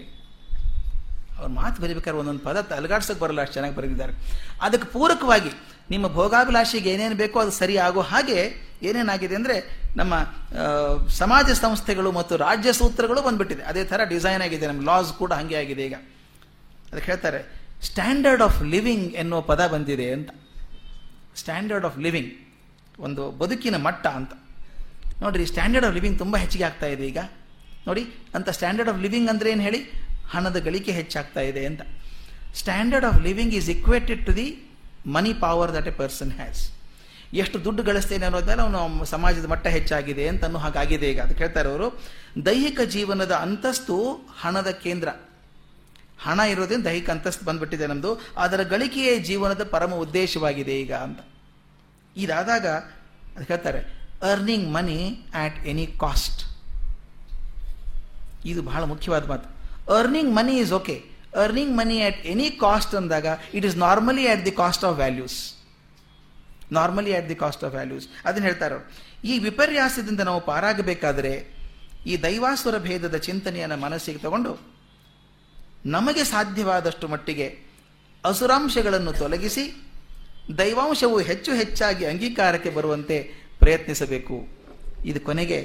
ಅವ್ರ 1.38 1.48
ಮಾತು 1.48 1.82
ಬರೀಬೇಕಾದ್ರೆ 1.82 2.20
ಒಂದೊಂದು 2.20 2.40
ಪದ 2.40 2.72
ಅಲಗಾಡ್ಸಕ್ಕೆ 2.76 3.22
ಬರಲ್ಲ, 3.22 3.42
ಅಷ್ಟು 3.42 3.54
ಚೆನ್ನಾಗಿ 3.54 3.76
ಬರೆದಿದ್ದಾರೆ. 3.76 4.14
ಅದಕ್ಕೆ 4.62 4.88
ಪೂರಕವಾಗಿ 4.88 5.50
ನಿಮ್ಮ 5.90 6.08
ಭೋಗಾಭಿಲಾಷೆಗೆ 6.08 6.90
ಏನೇನು 6.90 7.16
ಬೇಕೋ 7.16 7.40
ಅದು 7.40 7.52
ಸರಿ 7.52 7.78
ಹಾಗೆ 7.78 8.67
ಏನೇನಾಗಿದೆ 8.88 9.36
ಅಂದರೆ 9.40 9.56
ನಮ್ಮ 10.00 10.14
ಸಮಾಜ 11.22 11.48
ಸಂಸ್ಥೆಗಳು 11.64 12.10
ಮತ್ತು 12.20 12.34
ರಾಜ್ಯ 12.46 12.72
ಸೂತ್ರಗಳು 12.80 13.22
ಬಂದ್ಬಿಟ್ಟಿದೆ. 13.28 13.64
ಅದೇ 13.72 13.84
ಥರ 13.92 14.02
ಡಿಸೈನ್ 14.14 14.42
ಆಗಿದೆ 14.46 14.66
ನಮ್ಮ 14.72 14.84
ಲಾಸ್ 14.90 15.12
ಕೂಡ 15.22 15.32
ಹಾಗೆ 15.40 15.58
ಆಗಿದೆ 15.62 15.86
ಈಗ. 15.90 15.96
ಅದಕ್ಕೆ 16.92 17.08
ಹೇಳ್ತಾರೆ 17.12 17.40
ಸ್ಟ್ಯಾಂಡರ್ಡ್ 17.90 18.44
ಆಫ್ 18.48 18.60
ಲಿವಿಂಗ್ 18.74 19.08
ಎನ್ನುವ 19.22 19.40
ಪದ 19.52 19.62
ಬಂದಿದೆ 19.74 20.08
ಅಂತ. 20.18 20.30
ಸ್ಟ್ಯಾಂಡರ್ಡ್ 21.42 21.86
ಆಫ್ 21.90 21.98
ಲಿವಿಂಗ್ 22.06 22.32
ಒಂದು 23.08 23.24
ಬದುಕಿನ 23.42 23.78
ಮಟ್ಟ 23.88 24.06
ಅಂತ. 24.20 24.34
ನೋಡಿರಿ 25.24 25.46
ಸ್ಟ್ಯಾಂಡರ್ಡ್ 25.52 25.86
ಆಫ್ 25.88 25.96
ಲಿವಿಂಗ್ 25.98 26.18
ತುಂಬ 26.24 26.36
ಹೆಚ್ಚಿಗೆ 26.44 26.66
ಆಗ್ತಾ 26.70 26.88
ಇದೆ 26.94 27.06
ಈಗ. 27.12 27.20
ನೋಡಿ, 27.88 28.04
ಅಂತ 28.38 28.50
ಸ್ಟ್ಯಾಂಡರ್ಡ್ 28.58 28.90
ಆಫ್ 28.94 29.00
ಲಿವಿಂಗ್ 29.06 29.30
ಅಂದರೆ 29.34 29.50
ಏನು 29.56 29.64
ಹೇಳಿ? 29.68 29.82
ಹಣದ 30.34 30.58
ಗಳಿಕೆ 30.68 30.94
ಹೆಚ್ಚಾಗ್ತಾ 31.00 31.42
ಇದೆ 31.50 31.64
ಅಂತ. 31.70 31.82
Standard 32.62 33.06
of 33.10 33.20
living 33.28 33.54
is 33.60 33.70
equated 33.76 34.22
to 34.28 34.34
the 34.40 34.48
money 35.16 35.34
power 35.44 35.72
that 35.78 35.88
a 35.92 35.96
person 36.02 36.32
has 36.40 36.62
ಎಷ್ಟು 37.34 37.64
ದುಡ್ಡು 37.66 37.84
ಗಳಿಸ್ತೇನೆ 37.84 38.26
ಅನ್ನೋದನ್ನ 38.26 38.62
ಅವನು 38.62 39.06
ಸಮಾಜದ 39.06 39.46
ಮಟ್ಟ 39.46 39.68
ಹೆಚ್ಚಾಗಿದೆ 39.68 40.28
ಅಂತ 40.28 40.44
ಅನ್ನೋ 40.46 40.60
ಹಾಗಾಗಿದೆ 40.60 41.10
ಈಗ. 41.12 41.22
ಅದು 41.22 41.36
ಕೇಳ್ತಾರೆ 41.36 41.70
ಅವರು 41.70 42.02
ದೈಹಿಕ 42.46 42.82
ಜೀವನದ 42.82 43.32
ಅಂತಸ್ತು 43.32 44.28
ಹಣದ 44.42 44.70
ಕೇಂದ್ರ. 44.70 45.10
ಹಣ 46.20 46.40
ಇರೋದೇ 46.40 46.76
ದೈಹಿಕ 46.76 47.10
ಅಂತಸ್ತು 47.10 47.46
ಬಂದ್ಬಿಟ್ಟಿದೆ 47.46 47.88
ನಮ್ಮದು 47.88 48.22
ಅದರ 48.38 48.62
ಗಳಿಕೆಯೇ 48.64 49.20
ಜೀವನದ 49.20 49.64
ಪರಮ 49.64 49.94
ಉದ್ದೇಶವಾಗಿದೆ 49.94 50.82
ಈಗ 50.82 50.94
ಅಂತ. 50.94 51.20
ಇದಾದಾಗ 52.16 52.66
ಅದು 53.36 53.46
ಹೇಳ್ತಾರೆ 53.48 53.82
earning 54.32 54.74
money 54.74 55.26
at 55.36 55.68
any 55.68 55.88
cost 55.88 56.42
ಇದು 58.46 58.62
ಬಹಳ 58.62 58.84
ಮುಖ್ಯವಾದ 58.84 59.26
ಮಾತು. 59.26 59.48
Earning 59.98 60.36
money 60.36 60.58
is 60.58 60.74
okay 60.74 61.04
earning 61.44 61.78
money 61.78 62.02
at 62.02 62.26
any 62.26 62.50
cost 62.50 62.96
ಅಂದಾಗ 62.96 63.26
it 63.54 63.66
is 63.66 63.78
normally 63.78 64.28
at 64.28 64.46
the 64.46 64.52
cost 64.52 64.86
of 64.86 64.98
values 64.98 65.57
normally 66.72 67.14
at 67.16 67.30
the 67.30 67.36
cost 67.36 67.64
of 67.64 67.74
values 67.74 68.08
ಅದನ್ನು 68.26 68.48
ಹೇಳ್ತಾರೆ 68.48 68.78
ಈ 69.32 69.40
ವಿಪರ್ಯಾಸದಿಂದ 69.40 70.22
ನಾವು 70.30 70.42
ಪಾರಾಗಬೇಕಾದರೆ 70.46 71.34
ಈ 72.08 72.16
ದೈವಾಸುರ 72.24 72.78
ಭೇದದ 72.78 73.18
ಚಿಂತನೆಯನ್ನು 73.28 73.78
ಮನಸ್ಸಿಗೆ 73.78 74.20
ತಗೊಂಡು 74.26 74.52
ನಮಗೆ 75.86 76.24
ಸಾಧ್ಯವಾದಷ್ಟು 76.24 77.08
ಮಟ್ಟಿಗೆ 77.08 77.48
ಅಸುರಾಂಶಗಳನ್ನು 78.24 79.14
ತೊಲಗಿಸಿ 79.14 79.66
ದೈವಾಂಶವು 80.58 81.18
ಹೆಚ್ಚು 81.20 81.52
ಹೆಚ್ಚಾಗಿ 81.54 82.06
ಅಂಗೀಕಾರಕ್ಕೆ 82.06 82.70
ಬರುವಂತೆ 82.70 83.18
ಪ್ರಯತ್ನಿಸಬೇಕು. 83.60 84.38
ಇದು 85.06 85.20
ಕೊನೆಗೆ 85.20 85.60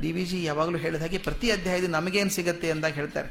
ಡಿ 0.00 0.10
ವಿ 0.12 0.24
ಜಿ 0.24 0.38
ಯಾವಾಗಲೂ 0.44 0.78
ಹೇಳಿದ 0.78 1.00
ಹಾಗೆ 1.00 1.18
ಪ್ರತಿ 1.18 1.48
ಅಧ್ಯಾಯದಲ್ಲಿ 1.50 1.92
ನಮಗೇನು 1.92 2.30
ಸಿಗತ್ತೆ 2.30 2.70
ಅಂದಾಗ 2.70 2.94
ಹೇಳ್ತಾರೆ, 2.94 3.28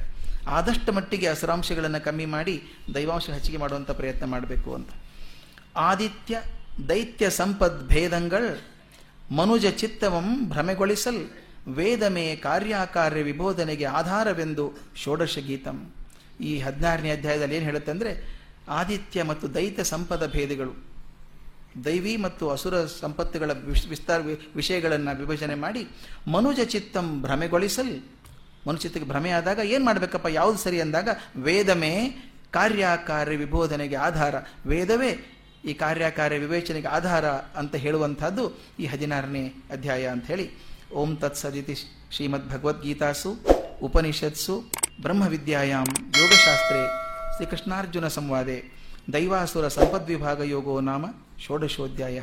ಆದಷ್ಟು 0.48 0.92
ಮಟ್ಟಿಗೆ 0.94 1.28
ಅಸುರಾಂಶಗಳನ್ನು 1.28 2.02
ಕಮ್ಮಿ 2.06 2.26
ಮಾಡಿ 2.26 2.56
ದೈವಾಂಶ 2.96 3.30
ಹೆಚ್ಚಿಗೆ 3.30 3.58
ಮಾಡುವಂಥ 3.58 3.92
ಪ್ರಯತ್ನ 3.92 4.26
ಮಾಡಬೇಕು 4.26 4.70
ಅಂತ. 4.76 4.90
ಆದಿತ್ಯ 5.90 6.42
ದೈತ್ಯ 6.90 7.30
ಸಂಪದ್ 7.30 7.88
ಭೇದಂಗಳ್, 7.88 8.58
ಮನುಜ 9.34 9.66
ಚಿತ್ತವಂ 9.66 10.50
ಭ್ರಮೆಗೊಳಿಸಲ್, 10.50 11.30
ವೇದಮೇ 11.68 12.36
ಕಾರ್ಯಾಕಾರ್ಯ 12.36 13.24
ವಿಬೋಧನೆಗೆ 13.24 13.86
ಆಧಾರವೆಂದು 13.86 14.74
ಷೋಡಶ 14.96 15.38
ಗೀತಂ 15.38 15.92
ಈ 16.42 16.60
ಹದಿನಾರನೇ 16.60 17.12
ಅಧ್ಯಾಯದಲ್ಲಿ 17.12 17.56
ಏನು 17.56 17.66
ಹೇಳುತ್ತೆ 17.66 17.92
ಅಂದರೆ, 17.92 18.40
ಆದಿತ್ಯ 18.70 19.24
ಮತ್ತು 19.24 19.54
ದೈತ್ಯ 19.54 19.84
ಸಂಪದ 19.84 20.32
ಭೇದಗಳು. 20.32 20.74
ದೈವಿ 21.86 22.18
ಮತ್ತು 22.18 22.50
ಅಸುರ 22.50 22.86
ಸಂಪತ್ತುಗಳ 22.86 23.52
ವಿಸ್- 23.52 23.90
ವಿಸ್ತಾರ 23.90 24.22
ವಿಷಯಗಳನ್ನು 24.56 25.18
ವಿಭಜನೆ 25.18 25.56
ಮಾಡಿ, 25.56 25.88
ಮನುಜ 26.28 26.60
ಚಿತ್ತಂ 26.64 27.22
ಭ್ರಮೆಗೊಳಿಸಲ್. 27.22 28.02
ಮನುಚಿತ್ತಕ್ಕೆ 28.68 29.10
ಭ್ರಮೆ 29.10 29.30
ಆದಾಗ 29.30 29.60
ಏನು 29.64 29.86
ಮಾಡಬೇಕಪ್ಪ? 29.86 30.28
ಯಾವುದು 30.30 30.60
ಸರಿ 30.60 30.82
ಅಂದಾಗ, 30.82 31.10
ವೇದಮೇ 31.36 32.24
ಕಾರ್ಯಾಕಾರ್ಯ 32.52 33.38
ವಿಬೋಧನೆಗೆ 33.38 33.96
ಆಧಾರ. 33.96 34.36
ವೇದವೇ 34.66 35.34
ಈ 35.66 35.74
ಕಾರ್ಯಕಾರ್ಯ 35.74 36.38
ವಿವೇಚನೆಗೆ 36.38 36.88
ಆಧಾರ 36.88 37.26
ಅಂತ 37.28 37.76
ಹೇಳುವಂಥದ್ದು 37.76 38.60
ಈ 38.80 38.86
ಹದಿನಾರನೇ 38.86 39.48
ಅಧ್ಯಾಯ 39.48 40.08
ಅಂತ 40.08 40.26
ಹೇಳಿ. 40.26 40.50
ಓಂ 40.94 41.16
ತತ್ಸದಿತಿ 41.16 41.76
ಶ್ರೀಮದ್ 42.12 42.50
ಭಗವದ್ಗೀತಾಸು 42.50 43.36
ಉಪನಿಷತ್ಸು, 43.84 44.64
ಬ್ರಹ್ಮವಿದ್ಯಾಯಾಂ, 45.02 45.86
ಯೋಗಶಾಸ್ತ್ರೇ, 46.18 46.88
ಶ್ರೀಕೃಷ್ಣಾರ್ಜುನ 47.36 48.08
ಸಂವಾದೆ, 48.08 48.64
ದೈವಾಸುರ 49.14 49.68
ಸಂಪದ್ವಿಭಾಗ 49.68 50.40
ಯೋಗೋ 50.40 50.82
ನಾಮ, 50.82 51.06
ಷೋಡಶೋಧ್ಯಾಯ. 51.46 52.22